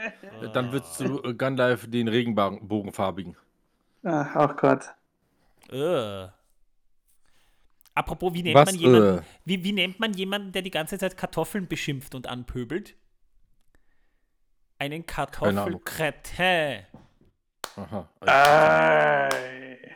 Dann 0.53 0.71
wird 0.71 0.85
es 0.85 0.93
zu 0.93 1.23
äh, 1.23 1.33
Gandalf 1.33 1.89
den 1.89 2.07
Regenbogenfarbigen. 2.07 3.35
Ach, 4.03 4.35
oh 4.35 4.53
Gott. 4.55 4.85
Uh. 5.71 6.27
Apropos, 7.93 8.33
wie 8.33 8.43
nennt, 8.43 8.55
Was, 8.55 8.71
man 8.71 8.75
jemanden, 8.75 9.19
uh. 9.19 9.21
wie, 9.45 9.63
wie 9.63 9.71
nennt 9.73 9.99
man 9.99 10.13
jemanden, 10.13 10.51
der 10.53 10.61
die 10.61 10.71
ganze 10.71 10.97
Zeit 10.97 11.17
Kartoffeln 11.17 11.67
beschimpft 11.67 12.15
und 12.15 12.27
anpöbelt? 12.27 12.95
Einen 14.79 15.05
Kartoffelkretin. 15.05 16.83
Aha. 17.77 18.09
Also 18.19 19.37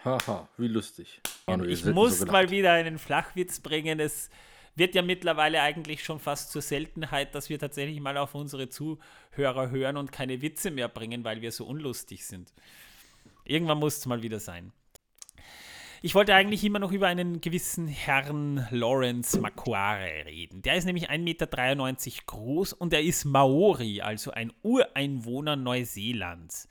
Haha, 0.04 0.48
wie 0.58 0.68
lustig. 0.68 1.22
Manuel, 1.48 1.72
ich 1.72 1.86
muss 1.86 2.20
so 2.20 2.26
mal 2.26 2.50
wieder 2.50 2.74
einen 2.74 2.98
Flachwitz 2.98 3.60
bringen. 3.60 4.00
Es 4.00 4.30
wird 4.76 4.96
ja 4.96 5.02
mittlerweile 5.02 5.62
eigentlich 5.62 6.04
schon 6.04 6.20
fast 6.20 6.52
zur 6.52 6.62
Seltenheit, 6.62 7.36
dass 7.36 7.50
wir 7.50 7.60
tatsächlich 7.60 8.00
mal 8.00 8.18
auf 8.18 8.36
unsere 8.36 8.70
Zuhörer 8.70 9.70
hören 9.70 9.98
und 9.98 10.12
keine 10.12 10.42
Witze 10.42 10.72
mehr 10.72 10.88
bringen, 10.88 11.24
weil 11.24 11.42
wir 11.42 11.52
so 11.52 11.66
unlustig 11.66 12.26
sind. 12.26 12.54
Irgendwann 13.44 13.80
muss 13.80 13.98
es 13.98 14.06
mal 14.06 14.22
wieder 14.22 14.40
sein. 14.40 14.72
Ich 16.02 16.16
wollte 16.16 16.34
eigentlich 16.34 16.64
immer 16.64 16.80
noch 16.80 16.94
über 16.94 17.08
einen 17.08 17.42
gewissen 17.42 17.90
Herrn 17.90 18.66
Lawrence 18.72 19.38
Makuare 19.38 20.26
reden. 20.26 20.62
Der 20.62 20.76
ist 20.76 20.86
nämlich 20.86 21.10
1,93 21.10 21.20
Meter 21.20 21.48
groß 22.26 22.72
und 22.72 22.94
er 22.94 23.02
ist 23.02 23.26
Maori, 23.26 24.00
also 24.00 24.32
ein 24.32 24.54
Ureinwohner 24.62 25.58
Neuseelands. 25.58 26.70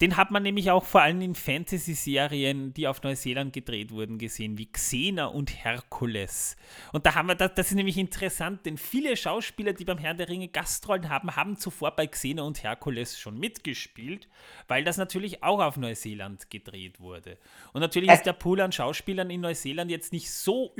Den 0.00 0.18
hat 0.18 0.30
man 0.30 0.42
nämlich 0.42 0.70
auch 0.70 0.84
vor 0.84 1.00
allem 1.00 1.22
in 1.22 1.34
Fantasy-Serien, 1.34 2.74
die 2.74 2.86
auf 2.86 3.02
Neuseeland 3.02 3.54
gedreht 3.54 3.90
wurden, 3.90 4.18
gesehen, 4.18 4.58
wie 4.58 4.70
Xena 4.70 5.26
und 5.26 5.64
Herkules. 5.64 6.56
Und 6.92 7.06
da 7.06 7.14
haben 7.14 7.28
wir, 7.28 7.34
das, 7.34 7.54
das 7.54 7.68
ist 7.68 7.76
nämlich 7.76 7.96
interessant, 7.96 8.66
denn 8.66 8.76
viele 8.76 9.16
Schauspieler, 9.16 9.72
die 9.72 9.86
beim 9.86 9.96
Herrn 9.96 10.18
der 10.18 10.28
Ringe 10.28 10.48
Gastrollen 10.48 11.08
haben, 11.08 11.34
haben 11.34 11.56
zuvor 11.56 11.96
bei 11.96 12.06
Xena 12.06 12.42
und 12.42 12.62
Herkules 12.62 13.18
schon 13.18 13.38
mitgespielt, 13.38 14.28
weil 14.68 14.84
das 14.84 14.98
natürlich 14.98 15.42
auch 15.42 15.60
auf 15.60 15.78
Neuseeland 15.78 16.50
gedreht 16.50 17.00
wurde. 17.00 17.38
Und 17.72 17.80
natürlich 17.80 18.10
ist 18.10 18.26
der 18.26 18.34
Pool 18.34 18.60
an 18.60 18.72
Schauspielern 18.72 19.30
in 19.30 19.40
Neuseeland 19.40 19.90
jetzt 19.90 20.12
nicht 20.12 20.30
so 20.30 20.74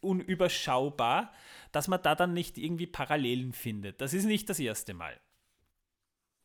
unüberschaubar, 0.00 1.32
dass 1.72 1.88
man 1.88 2.00
da 2.02 2.14
dann 2.14 2.34
nicht 2.34 2.56
irgendwie 2.56 2.86
Parallelen 2.86 3.52
findet. 3.52 4.00
Das 4.00 4.14
ist 4.14 4.26
nicht 4.26 4.48
das 4.48 4.60
erste 4.60 4.94
Mal. 4.94 5.18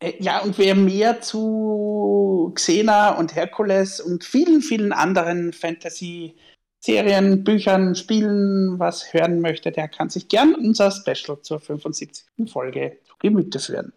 Äh, 0.06 0.22
ja, 0.22 0.40
und 0.40 0.58
wer 0.58 0.76
mehr 0.76 1.22
zu 1.22 2.52
Xena 2.56 3.18
und 3.18 3.36
Herkules 3.36 4.00
und 4.00 4.24
vielen, 4.24 4.62
vielen 4.62 4.94
anderen 4.94 5.52
Fantasy-Serien, 5.52 7.44
Büchern, 7.44 7.96
Spielen 7.96 8.80
was 8.80 9.14
hören 9.14 9.42
möchte, 9.42 9.72
der 9.72 9.88
kann 9.88 10.10
sich 10.10 10.28
gern 10.28 10.54
unser 10.56 10.92
Special 10.92 11.42
zur 11.42 11.60
75. 11.60 12.26
Folge 12.52 13.00
zu 13.06 13.16
Gemüte 13.20 13.60
führen. 13.60 13.94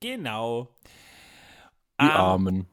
Genau. 0.00 0.68
Die 2.00 2.06
ähm, 2.06 2.10
Armen. 2.10 2.66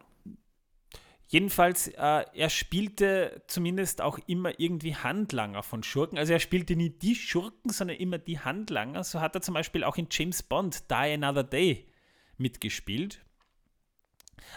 Jedenfalls, 1.29 1.89
äh, 1.89 2.23
er 2.33 2.49
spielte 2.49 3.41
zumindest 3.47 4.01
auch 4.01 4.17
immer 4.27 4.57
irgendwie 4.61 4.95
Handlanger 4.95 5.61
von 5.61 5.83
Schurken. 5.83 6.17
Also 6.17 6.31
er 6.31 6.39
spielte 6.39 6.77
nie 6.77 6.89
die 6.89 7.15
Schurken, 7.15 7.69
sondern 7.69 7.97
immer 7.97 8.17
die 8.17 8.39
Handlanger. 8.39 9.03
So 9.03 9.19
hat 9.19 9.35
er 9.35 9.41
zum 9.41 9.55
Beispiel 9.55 9.83
auch 9.83 9.97
in 9.97 10.07
James 10.09 10.41
Bond 10.41 10.89
Die 10.89 10.93
Another 10.93 11.43
Day 11.43 11.85
mitgespielt. 12.39 13.25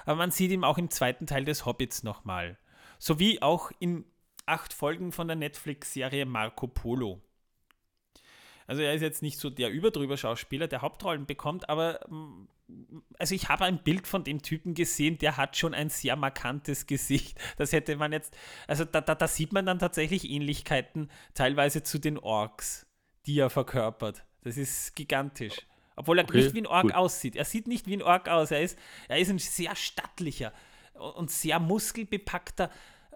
Aber 0.04 0.16
man 0.16 0.30
sieht 0.30 0.50
ihn 0.50 0.64
auch 0.64 0.78
im 0.78 0.90
zweiten 0.90 1.26
Teil 1.26 1.44
des 1.44 1.66
Hobbits 1.66 2.02
nochmal. 2.02 2.58
Sowie 2.98 3.40
auch 3.42 3.70
in 3.78 4.04
acht 4.46 4.72
Folgen 4.72 5.12
von 5.12 5.26
der 5.26 5.36
Netflix-Serie 5.36 6.26
Marco 6.26 6.66
Polo. 6.66 7.20
Also 8.66 8.82
er 8.82 8.94
ist 8.94 9.02
jetzt 9.02 9.22
nicht 9.22 9.38
so 9.38 9.50
der 9.50 9.70
überdrüber 9.70 10.16
Schauspieler, 10.16 10.68
der 10.68 10.82
Hauptrollen 10.82 11.26
bekommt, 11.26 11.68
aber 11.68 12.00
mm, 12.08 12.46
also 13.18 13.34
ich 13.34 13.48
habe 13.48 13.64
ein 13.64 13.82
Bild 13.82 14.06
von 14.06 14.22
dem 14.22 14.42
Typen 14.42 14.74
gesehen, 14.74 15.18
der 15.18 15.36
hat 15.36 15.56
schon 15.56 15.74
ein 15.74 15.88
sehr 15.88 16.14
markantes 16.14 16.86
Gesicht. 16.86 17.36
Das 17.56 17.72
hätte 17.72 17.96
man 17.96 18.12
jetzt, 18.12 18.36
also 18.68 18.84
da, 18.84 19.00
da, 19.00 19.16
da 19.16 19.26
sieht 19.26 19.52
man 19.52 19.66
dann 19.66 19.80
tatsächlich 19.80 20.30
Ähnlichkeiten 20.30 21.10
teilweise 21.34 21.82
zu 21.82 21.98
den 21.98 22.16
Orks, 22.16 22.86
die 23.26 23.40
er 23.40 23.50
verkörpert. 23.50 24.24
Das 24.42 24.56
ist 24.56 24.94
gigantisch. 24.94 25.56
Obwohl 25.96 26.18
er 26.18 26.24
okay, 26.24 26.38
nicht 26.38 26.54
wie 26.54 26.62
ein 26.62 26.66
Ork 26.66 26.86
cool. 26.86 26.92
aussieht. 26.92 27.36
Er 27.36 27.44
sieht 27.44 27.66
nicht 27.66 27.86
wie 27.86 27.96
ein 27.96 28.02
Ork 28.02 28.28
aus. 28.28 28.50
Er 28.50 28.62
ist, 28.62 28.78
er 29.08 29.18
ist 29.18 29.30
ein 29.30 29.38
sehr 29.38 29.74
stattlicher 29.76 30.52
und 30.94 31.30
sehr 31.30 31.58
muskelbepackter 31.58 32.70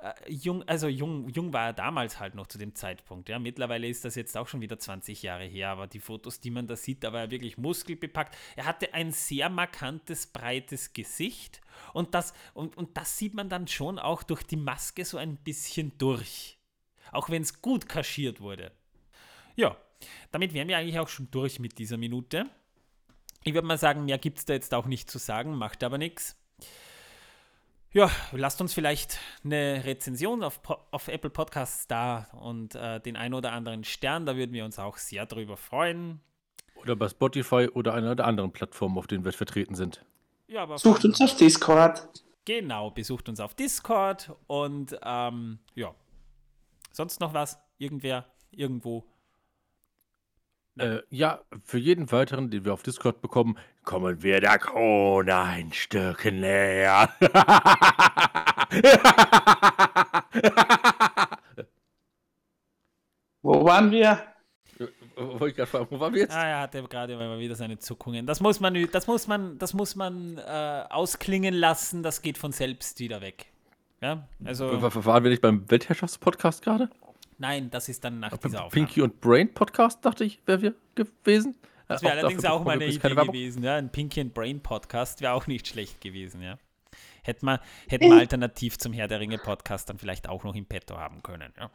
äh, 0.04 0.12
jung, 0.30 0.62
also 0.64 0.87
jung, 0.87 1.30
jung 1.30 1.52
war 1.54 1.66
er 1.66 1.72
damals 1.72 2.20
halt 2.20 2.34
noch 2.34 2.46
zu 2.46 2.58
dem 2.58 2.74
Zeitpunkt. 2.74 3.28
Ja. 3.30 3.38
Mittlerweile 3.38 3.88
ist 3.88 4.04
das 4.04 4.14
jetzt 4.16 4.37
auch 4.37 4.46
schon 4.46 4.60
wieder 4.60 4.78
20 4.78 5.22
Jahre 5.22 5.44
her, 5.44 5.70
aber 5.70 5.87
die 5.87 5.98
Fotos, 5.98 6.40
die 6.40 6.50
man 6.50 6.66
da 6.66 6.76
sieht, 6.76 7.02
da 7.02 7.12
war 7.12 7.22
er 7.22 7.30
wirklich 7.30 7.56
muskelbepackt. 7.56 8.37
Er 8.54 8.66
hatte 8.66 8.92
ein 8.92 9.12
sehr 9.12 9.48
markantes, 9.48 10.26
breites 10.26 10.92
Gesicht 10.92 11.62
und 11.94 12.14
das, 12.14 12.34
und, 12.52 12.76
und 12.76 12.96
das 12.96 13.16
sieht 13.16 13.32
man 13.32 13.48
dann 13.48 13.66
schon 13.66 13.98
auch 13.98 14.22
durch 14.22 14.42
die 14.42 14.56
Maske 14.56 15.04
so 15.06 15.16
ein 15.16 15.37
bisschen 15.37 15.96
durch. 15.96 16.58
Auch 17.10 17.30
wenn 17.30 17.42
es 17.42 17.62
gut 17.62 17.88
kaschiert 17.88 18.40
wurde. 18.40 18.72
Ja, 19.56 19.76
damit 20.32 20.52
wären 20.52 20.68
wir 20.68 20.76
eigentlich 20.76 20.98
auch 20.98 21.08
schon 21.08 21.30
durch 21.30 21.60
mit 21.60 21.78
dieser 21.78 21.96
Minute. 21.96 22.50
Ich 23.44 23.52
würde 23.52 23.66
mal 23.66 23.78
sagen, 23.78 24.07
mehr 24.07 24.18
gibt 24.18 24.38
es 24.38 24.46
da 24.46 24.54
jetzt 24.54 24.72
auch 24.72 24.87
nicht 24.87 25.11
zu 25.11 25.18
sagen, 25.18 25.57
macht 25.57 25.85
aber 25.85 25.98
nichts. 25.98 26.37
Ja, 27.92 28.11
lasst 28.33 28.61
uns 28.61 28.72
vielleicht 28.72 29.20
eine 29.44 29.85
Rezension 29.85 30.42
auf, 30.42 30.61
auf 30.90 31.09
Apple 31.09 31.30
Podcasts 31.30 31.87
da 31.87 32.26
und 32.40 32.74
äh, 32.74 33.00
den 33.00 33.16
ein 33.16 33.35
oder 33.35 33.52
anderen 33.52 33.85
Stern, 33.85 34.26
da 34.26 34.35
würden 34.35 34.52
wir 34.52 34.64
uns 34.64 34.78
auch 34.78 34.96
sehr 34.96 35.26
drüber 35.26 35.57
freuen. 35.59 36.20
Oder 36.74 36.96
bei 36.96 37.09
Spotify 37.09 37.68
oder 37.72 37.94
einer 37.94 38.16
der 38.16 38.26
anderen 38.26 38.50
Plattformen, 38.50 38.98
auf 38.98 39.07
denen 39.07 39.24
wir 39.24 39.33
vertreten 39.33 39.74
sind. 39.74 40.04
Ja, 40.48 40.66
Sucht 40.78 41.04
uns 41.04 41.20
auf 41.20 41.37
Discord. 41.37 42.09
Genau, 42.46 42.90
besucht 42.90 43.28
uns 43.28 43.40
auf 43.40 43.54
Discord 43.54 44.35
und 44.46 44.98
ähm, 45.02 45.59
ja. 45.74 45.94
Sonst 46.92 47.20
noch 47.20 47.35
was? 47.35 47.59
Irgendwer? 47.78 48.26
Irgendwo? 48.50 49.04
Äh, 50.76 50.98
ja, 51.08 51.40
für 51.62 51.78
jeden 51.78 52.10
weiteren, 52.10 52.50
den 52.50 52.64
wir 52.64 52.72
auf 52.72 52.82
Discord 52.82 53.22
bekommen, 53.22 53.56
kommen 53.84 54.24
wir 54.24 54.40
der 54.40 54.58
Krone 54.58 55.37
ein 55.37 55.72
Stück 55.72 56.24
näher. 56.24 57.08
Wo 63.42 63.64
waren 63.64 63.92
wir? 63.92 64.20
Wollte 65.16 65.48
ich 65.48 65.54
gerade 65.54 65.70
fragen, 65.70 65.87
wo 65.90 66.00
waren 66.00 66.12
wir 66.12 66.22
jetzt? 66.22 66.34
Ah, 66.34 66.44
er 66.44 66.60
hatte 66.60 66.82
gerade 66.82 67.16
mal 67.16 67.38
wieder 67.38 67.54
seine 67.54 67.78
Zuckungen. 67.78 68.26
Das 68.26 68.40
muss 68.40 68.58
man, 68.58 68.74
das 68.90 69.06
muss 69.06 69.28
man, 69.28 69.56
das 69.58 69.74
muss 69.74 69.94
man 69.94 70.38
äh, 70.38 70.84
ausklingen 70.90 71.54
lassen, 71.54 72.02
das 72.02 72.20
geht 72.20 72.37
von 72.37 72.50
selbst 72.50 72.98
wieder 72.98 73.20
weg. 73.20 73.46
Ja, 74.00 74.26
also. 74.44 74.82
Waren 74.82 75.22
wir 75.22 75.30
nicht 75.30 75.40
beim 75.42 75.70
Weltherrschaftspodcast 75.70 76.62
gerade? 76.62 76.90
Nein, 77.44 77.68
das 77.68 77.90
ist 77.90 78.02
dann 78.02 78.20
nach 78.20 78.33
Aber 78.33 78.48
dieser 78.48 78.64
Aufnahme. 78.64 78.87
Pinky 78.87 79.02
und 79.02 79.20
Brain 79.20 79.52
Podcast, 79.52 80.02
dachte 80.02 80.24
ich, 80.24 80.40
wäre 80.46 80.62
wir 80.62 80.74
gewesen. 80.94 81.54
Das 81.88 82.02
wäre 82.02 82.16
äh, 82.16 82.20
allerdings 82.20 82.42
auch 82.46 82.64
meine 82.64 82.87
Idee 82.87 82.96
gewesen, 83.11 83.62
ja. 83.62 83.76
Ein 83.76 83.92
Pinky 83.92 84.22
and 84.22 84.33
Brain 84.33 84.62
Podcast 84.62 85.20
wäre 85.20 85.35
auch 85.35 85.46
nicht 85.46 85.68
schlecht 85.68 86.00
gewesen, 86.00 86.40
ja. 86.40 86.57
Hätten 87.22 87.44
wir, 87.44 87.61
hätten 87.87 88.09
wir 88.09 88.16
alternativ 88.16 88.78
zum 88.78 88.94
Herr 88.94 89.09
der 89.09 89.20
Ringe 89.20 89.37
Podcast 89.37 89.90
dann 89.90 89.98
vielleicht 89.98 90.26
auch 90.26 90.42
noch 90.42 90.54
im 90.54 90.64
Petto 90.64 90.96
haben 90.96 91.22
können, 91.22 91.52
ja. 91.59 91.70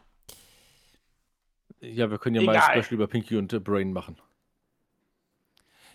Ja, 1.81 2.09
wir 2.09 2.17
können 2.17 2.37
ja 2.37 2.41
Egal. 2.41 2.55
mal 2.55 2.63
ein 2.63 2.83
Special 2.83 2.95
über 2.95 3.07
Pinky 3.07 3.37
und 3.37 3.53
äh, 3.53 3.59
Brain 3.59 3.93
machen. 3.93 4.19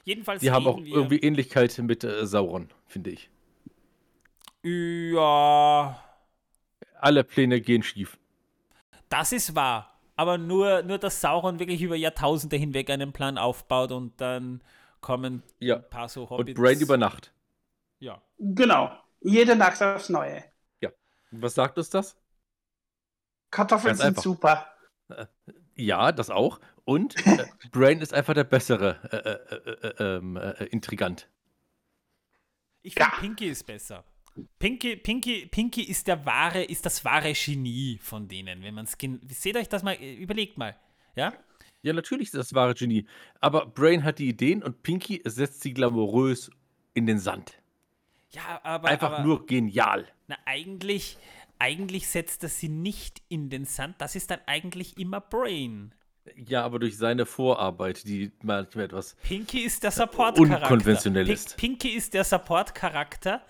Jedenfalls. 0.05 0.41
Die 0.41 0.53
haben 0.53 0.69
auch 0.69 0.79
irgendwie 0.79 1.19
Ähnlichkeit 1.19 1.77
mit 1.79 2.05
äh, 2.05 2.25
Sauron, 2.25 2.69
finde 2.87 3.11
ich. 3.11 3.29
Ja. 4.63 6.01
Alle 7.01 7.25
Pläne 7.25 7.61
gehen 7.61 7.83
schief. 7.83 8.17
Das 9.15 9.31
ist 9.31 9.55
wahr. 9.55 9.97
Aber 10.17 10.39
nur, 10.39 10.83
nur, 10.83 10.99
dass 10.99 11.21
Sauron 11.21 11.61
wirklich 11.61 11.81
über 11.83 11.95
Jahrtausende 11.95 12.57
hinweg 12.57 12.91
einen 12.91 13.13
Plan 13.13 13.39
aufbaut 13.39 13.93
und 13.93 14.21
dann 14.21 14.61
kommen 15.01 15.45
ja. 15.61 15.77
ein 15.77 15.89
paar 15.89 16.09
so 16.09 16.29
Hobbits. 16.29 16.59
Und 16.59 16.65
Brain 16.65 16.81
über 16.81 16.97
Nacht. 16.97 17.33
Ja. 18.01 18.21
Genau. 18.39 18.91
Jede 19.21 19.55
Nacht 19.55 19.81
aufs 19.81 20.09
Neue. 20.09 20.43
Ja. 20.81 20.91
Was 21.31 21.55
sagt 21.55 21.79
uns 21.79 21.91
das? 21.91 22.17
Kartoffeln 23.53 23.95
sind 23.95 24.19
super. 24.21 24.67
Äh, 25.09 25.27
ja, 25.77 26.11
das 26.11 26.31
auch. 26.31 26.59
Und 26.83 27.15
äh, 27.25 27.47
Brain 27.71 28.01
ist 28.01 28.13
einfach 28.13 28.35
der 28.35 28.43
bessere 28.43 28.99
äh, 29.13 29.95
äh, 29.95 30.03
äh 30.03 30.17
ähm, 30.17 30.37
Intrigant. 30.73 31.29
Ich 32.83 32.95
finde, 32.95 33.11
ja. 33.13 33.21
Pinky 33.21 33.47
ist 33.47 33.65
besser. 33.65 34.03
Pinky, 34.59 34.97
Pinky, 34.97 35.47
Pinky 35.47 35.83
ist 35.83 36.09
der 36.09 36.27
wahre, 36.27 36.65
ist 36.65 36.85
das 36.85 37.05
wahre 37.05 37.33
Genie 37.33 37.99
von 38.03 38.27
denen, 38.27 38.63
wenn 38.63 38.75
man 38.75 38.85
es 38.85 38.97
seht 39.41 39.57
euch 39.57 39.69
das 39.69 39.83
mal, 39.83 39.95
überlegt 39.95 40.59
mal, 40.59 40.77
ja? 41.15 41.33
Ja, 41.83 41.93
natürlich 41.93 42.29
ist 42.29 42.35
das 42.35 42.55
wahre 42.55 42.75
Genie. 42.75 43.07
Aber 43.41 43.67
Brain 43.67 44.05
hat 44.05 44.19
die 44.19 44.29
Ideen 44.29 44.63
und 44.63 44.83
Pinky 44.83 45.21
setzt 45.25 45.61
sie 45.61 45.75
glamourös 45.75 46.51
in 46.95 47.07
den 47.07 47.19
Sand. 47.19 47.61
Ja, 48.31 48.61
aber. 48.63 48.89
Einfach 48.89 49.13
aber, 49.13 49.25
nur 49.25 49.47
genial. 49.47 50.09
Na, 50.27 50.37
eigentlich, 50.47 51.19
eigentlich 51.59 52.09
setzt 52.09 52.43
er 52.43 52.49
sie 52.49 52.71
nicht 52.71 53.23
in 53.29 53.51
den 53.51 53.67
Sand. 53.67 53.97
Das 53.99 54.17
ist 54.17 54.31
dann 54.31 54.41
eigentlich 54.47 54.99
immer 54.99 55.21
Brain. 55.21 55.95
Ja, 56.37 56.65
aber 56.65 56.79
durch 56.79 56.97
seine 56.97 57.27
Vorarbeit, 57.27 58.07
die 58.07 58.33
manchmal 58.43 58.87
etwas 58.87 59.15
Pinky 59.23 59.61
ist 59.61 59.83
der 59.83 59.91
Support-Charakter. 59.91 60.73
Unkonventionell 60.73 61.29
ist. 61.29 61.57
Pinky 61.59 61.91
ist 61.91 62.15
der 62.15 62.25
Support-Charakter, 62.25 63.45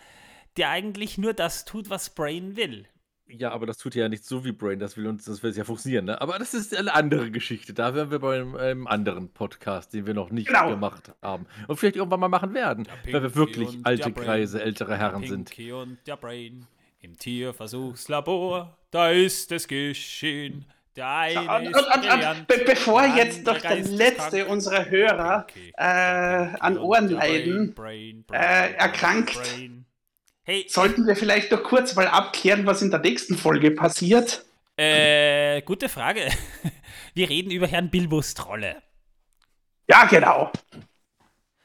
der 0.57 0.71
eigentlich 0.71 1.19
nur 1.19 1.35
das 1.35 1.65
tut, 1.65 1.91
was 1.91 2.11
Brain 2.11 2.57
will. 2.57 2.87
Ja, 3.27 3.53
aber 3.53 3.65
das 3.65 3.79
tut 3.79 3.95
ja 3.95 4.09
nicht 4.09 4.25
so 4.25 4.45
wie 4.45 4.53
Brain, 4.53 4.79
das 4.79 4.97
will 4.97 5.07
uns, 5.07 5.25
das 5.25 5.43
will 5.43 5.57
ja 5.57 5.65
funktionieren, 5.65 6.05
ne? 6.05 6.21
Aber 6.21 6.39
das 6.39 6.53
ist 6.53 6.77
eine 6.77 6.95
andere 6.95 7.31
Geschichte. 7.31 7.73
Da 7.73 7.95
wären 7.95 8.11
wir 8.11 8.19
bei 8.19 8.37
einem, 8.37 8.55
einem 8.55 8.87
anderen 8.87 9.33
Podcast, 9.33 9.95
den 9.95 10.07
wir 10.07 10.13
noch 10.13 10.31
nicht 10.31 10.49
genau. 10.49 10.69
gemacht 10.69 11.13
haben. 11.23 11.47
Und 11.67 11.77
vielleicht 11.77 11.97
irgendwann 11.97 12.21
mal 12.21 12.29
machen 12.29 12.53
werden, 12.53 12.87
weil 13.11 13.23
wir 13.23 13.35
wirklich 13.35 13.79
alte 13.83 14.13
Kreise, 14.13 14.63
ältere 14.63 14.99
Herren 14.99 15.23
Pinky 15.23 15.29
sind. 15.29 15.51
Pinky 15.51 15.73
und 15.73 15.99
der 16.07 16.17
Brain 16.17 16.67
im 17.01 17.19
Tierversuchslabor, 17.19 18.77
da 18.91 19.11
ist 19.11 19.51
es 19.53 19.67
geschehen. 19.69 20.67
Der 20.97 21.09
eine 21.09 21.41
und, 21.41 21.67
ist 21.67 21.77
und, 21.77 22.09
und, 22.09 22.47
be 22.47 22.63
bevor 22.67 23.05
jetzt 23.05 23.47
doch 23.47 23.59
der 23.59 23.83
letzte 23.83 24.47
unserer 24.47 24.89
Hörer 24.89 25.47
äh, 25.77 25.85
an 26.61 26.79
Ohrenleiden 26.79 27.75
äh, 28.31 28.75
erkrankt, 28.75 29.41
hey, 30.45 30.67
sollten 30.69 31.07
wir 31.07 31.17
vielleicht 31.17 31.53
doch 31.53 31.63
kurz 31.63 31.95
mal 31.95 32.07
abklären, 32.07 32.67
was 32.67 32.83
in 32.83 32.91
der 32.91 33.01
nächsten 33.01 33.37
Folge 33.37 33.71
passiert? 33.71 34.45
Äh, 34.77 35.63
gute 35.63 35.89
Frage. 35.89 36.29
Wir 37.15 37.31
reden 37.31 37.53
über 37.53 37.67
Herrn 37.67 37.91
Bilbos 37.91 38.35
Trolle. 38.35 38.83
Ja, 39.89 40.05
genau. 40.07 40.51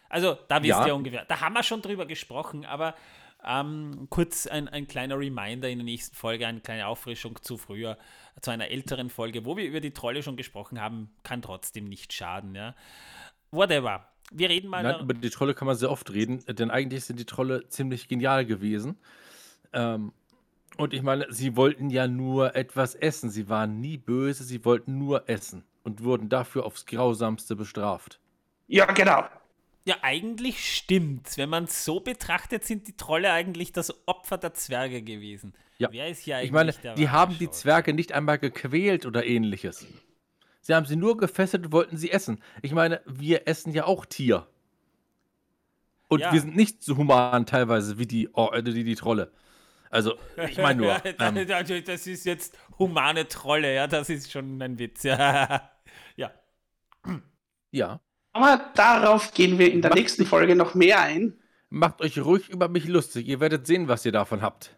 Also, 0.10 0.38
da 0.48 0.62
wisst 0.62 0.70
ja. 0.70 0.88
ihr 0.88 0.96
ungefähr. 0.96 1.26
Da 1.26 1.40
haben 1.42 1.56
wir 1.56 1.64
schon 1.64 1.82
drüber 1.82 2.06
gesprochen, 2.06 2.66
aber 2.66 2.96
ähm, 3.44 4.08
kurz 4.10 4.48
ein, 4.48 4.68
ein 4.68 4.88
kleiner 4.88 5.18
Reminder 5.18 5.70
in 5.70 5.80
der 5.80 5.86
nächsten 5.86 6.16
Folge, 6.16 6.46
eine 6.46 6.60
kleine 6.60 6.88
Auffrischung 6.88 7.42
zu 7.42 7.58
früher, 7.58 7.98
zu 8.42 8.52
einer 8.52 8.70
älteren 8.70 9.10
Folge, 9.10 9.46
wo 9.46 9.56
wir 9.56 9.66
über 9.66 9.80
die 9.80 9.94
Trolle 9.94 10.22
schon 10.22 10.36
gesprochen 10.36 10.82
haben, 10.82 11.12
kann 11.24 11.42
trotzdem 11.42 11.86
nicht 11.86 12.14
schaden, 12.14 12.56
ja. 12.56 12.76
Whatever. 13.52 14.08
Wir 14.32 14.50
reden 14.50 14.70
mal. 14.70 14.84
Nein, 14.84 15.02
über 15.02 15.14
die 15.14 15.30
Trolle 15.30 15.54
kann 15.54 15.66
man 15.66 15.76
sehr 15.76 15.92
oft 15.92 16.12
reden, 16.12 16.44
denn 16.48 16.70
eigentlich 16.72 17.06
sind 17.06 17.20
die 17.20 17.26
Trolle 17.26 17.68
ziemlich 17.68 18.08
genial 18.08 18.46
gewesen. 18.46 18.98
Ähm, 19.74 20.14
und 20.78 20.94
ich 20.94 21.02
meine, 21.02 21.28
sie 21.30 21.56
wollten 21.56 21.90
ja 21.90 22.08
nur 22.08 22.56
etwas 22.56 22.96
essen. 22.96 23.30
Sie 23.30 23.50
waren 23.50 23.82
nie 23.82 23.98
böse, 23.98 24.44
sie 24.44 24.64
wollten 24.64 24.98
nur 24.98 25.28
essen 25.28 25.64
und 25.84 26.04
wurden 26.04 26.30
dafür 26.30 26.66
aufs 26.66 26.86
Grausamste 26.86 27.56
bestraft. 27.56 28.20
Ja, 28.68 28.86
genau. 28.86 29.26
Ja, 29.86 29.98
eigentlich 30.02 30.76
stimmt's. 30.76 31.38
Wenn 31.38 31.50
man 31.50 31.64
es 31.64 31.84
so 31.84 32.00
betrachtet, 32.00 32.64
sind 32.64 32.88
die 32.88 32.96
Trolle 32.96 33.32
eigentlich 33.32 33.72
das 33.72 34.08
Opfer 34.08 34.38
der 34.38 34.54
Zwerge 34.54 35.02
gewesen. 35.02 35.54
Ja. 35.80 35.90
Wer 35.92 36.10
ist 36.10 36.20
hier 36.20 36.38
eigentlich 36.38 36.48
Ich 36.48 36.52
meine, 36.52 36.74
die 36.96 37.10
haben 37.10 37.38
die 37.40 37.50
Zwerge 37.50 37.94
nicht 37.94 38.12
einmal 38.12 38.38
gequält 38.38 39.06
oder 39.06 39.26
ähnliches. 39.26 39.88
Sie 40.62 40.74
haben 40.74 40.86
sie 40.86 40.96
nur 40.96 41.18
gefesselt 41.18 41.66
und 41.66 41.72
wollten 41.72 41.98
sie 41.98 42.12
essen. 42.12 42.42
Ich 42.62 42.74
meine, 42.74 43.02
wir 43.06 43.48
essen 43.48 43.74
ja 43.74 43.86
auch 43.86 44.06
Tier. 44.06 44.48
Und 46.08 46.22
ja. 46.22 46.34
wir 46.34 46.42
sind 46.42 46.56
nicht 46.56 46.84
so 46.84 46.98
human 46.98 47.46
teilweise 47.46 48.00
wie 48.00 48.08
die, 48.08 48.30
oh, 48.34 48.50
die, 48.62 48.84
die 48.84 48.96
Trolle. 48.96 49.32
Also, 49.90 50.16
ich 50.38 50.58
meine 50.58 50.82
nur. 50.82 51.02
Ähm, 51.20 51.48
das 51.86 52.08
ist 52.08 52.26
jetzt 52.26 52.58
humane 52.78 53.28
Trolle, 53.28 53.74
ja, 53.74 53.88
das 53.88 54.10
ist 54.10 54.32
schon 54.32 54.62
ein 54.62 54.78
Witz. 54.78 55.04
ja. 55.04 55.72
Ja. 57.72 58.00
Aber 58.32 58.72
darauf 58.76 59.34
gehen 59.34 59.58
wir 59.58 59.72
in 59.72 59.82
der 59.82 59.90
macht 59.90 60.00
nächsten 60.00 60.26
Folge 60.26 60.56
noch 60.56 60.76
mehr 60.76 61.02
ein. 61.02 61.40
Macht 61.70 62.02
euch 62.02 62.20
ruhig 62.20 62.50
über 62.50 62.68
mich 62.68 62.88
lustig. 62.88 63.28
Ihr 63.28 63.40
werdet 63.40 63.68
sehen, 63.68 63.88
was 63.88 64.06
ihr 64.06 64.12
davon 64.12 64.42
habt. 64.42 64.76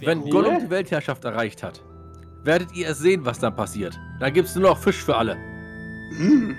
Wenn 0.00 0.22
cool. 0.22 0.30
Gollum 0.30 0.58
die 0.60 0.70
Weltherrschaft 0.70 1.24
erreicht 1.24 1.62
hat, 1.62 1.82
werdet 2.44 2.72
ihr 2.72 2.88
es 2.88 2.98
sehen, 2.98 3.24
was 3.24 3.38
dann 3.38 3.54
passiert. 3.54 3.98
Da 4.20 4.30
gibt 4.30 4.48
es 4.48 4.54
nur 4.54 4.68
noch 4.68 4.78
Fisch 4.78 5.02
für 5.02 5.16
alle. 5.16 5.36
Mm. 6.12 6.54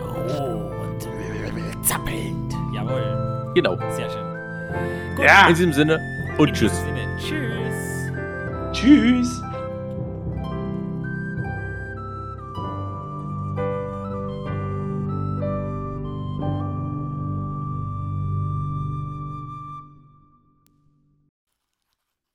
Oh, 0.00 0.70
und 0.82 1.84
zappelnd. 1.84 2.54
Jawohl. 2.74 3.52
Genau. 3.54 3.76
Sehr 3.90 4.10
schön. 4.10 5.16
Gut. 5.16 5.24
Ja. 5.24 5.48
In 5.48 5.54
diesem 5.54 5.72
Sinne 5.72 6.00
und 6.38 6.48
in 6.48 6.54
tschüss. 6.54 6.72
Sinne. 6.80 7.16
Tschüss. 7.18 8.12
Tschüss. 8.72 9.42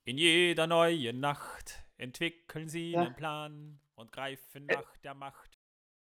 In 0.06 0.18
jeder 0.18 0.66
neuen 0.66 1.18
Nacht 1.20 1.83
entwickeln 1.96 2.68
sie 2.68 2.92
ja. 2.92 3.02
einen 3.02 3.16
Plan 3.16 3.80
und 3.94 4.12
greifen 4.12 4.66
nach 4.66 4.96
der 4.98 5.14
Macht 5.14 5.53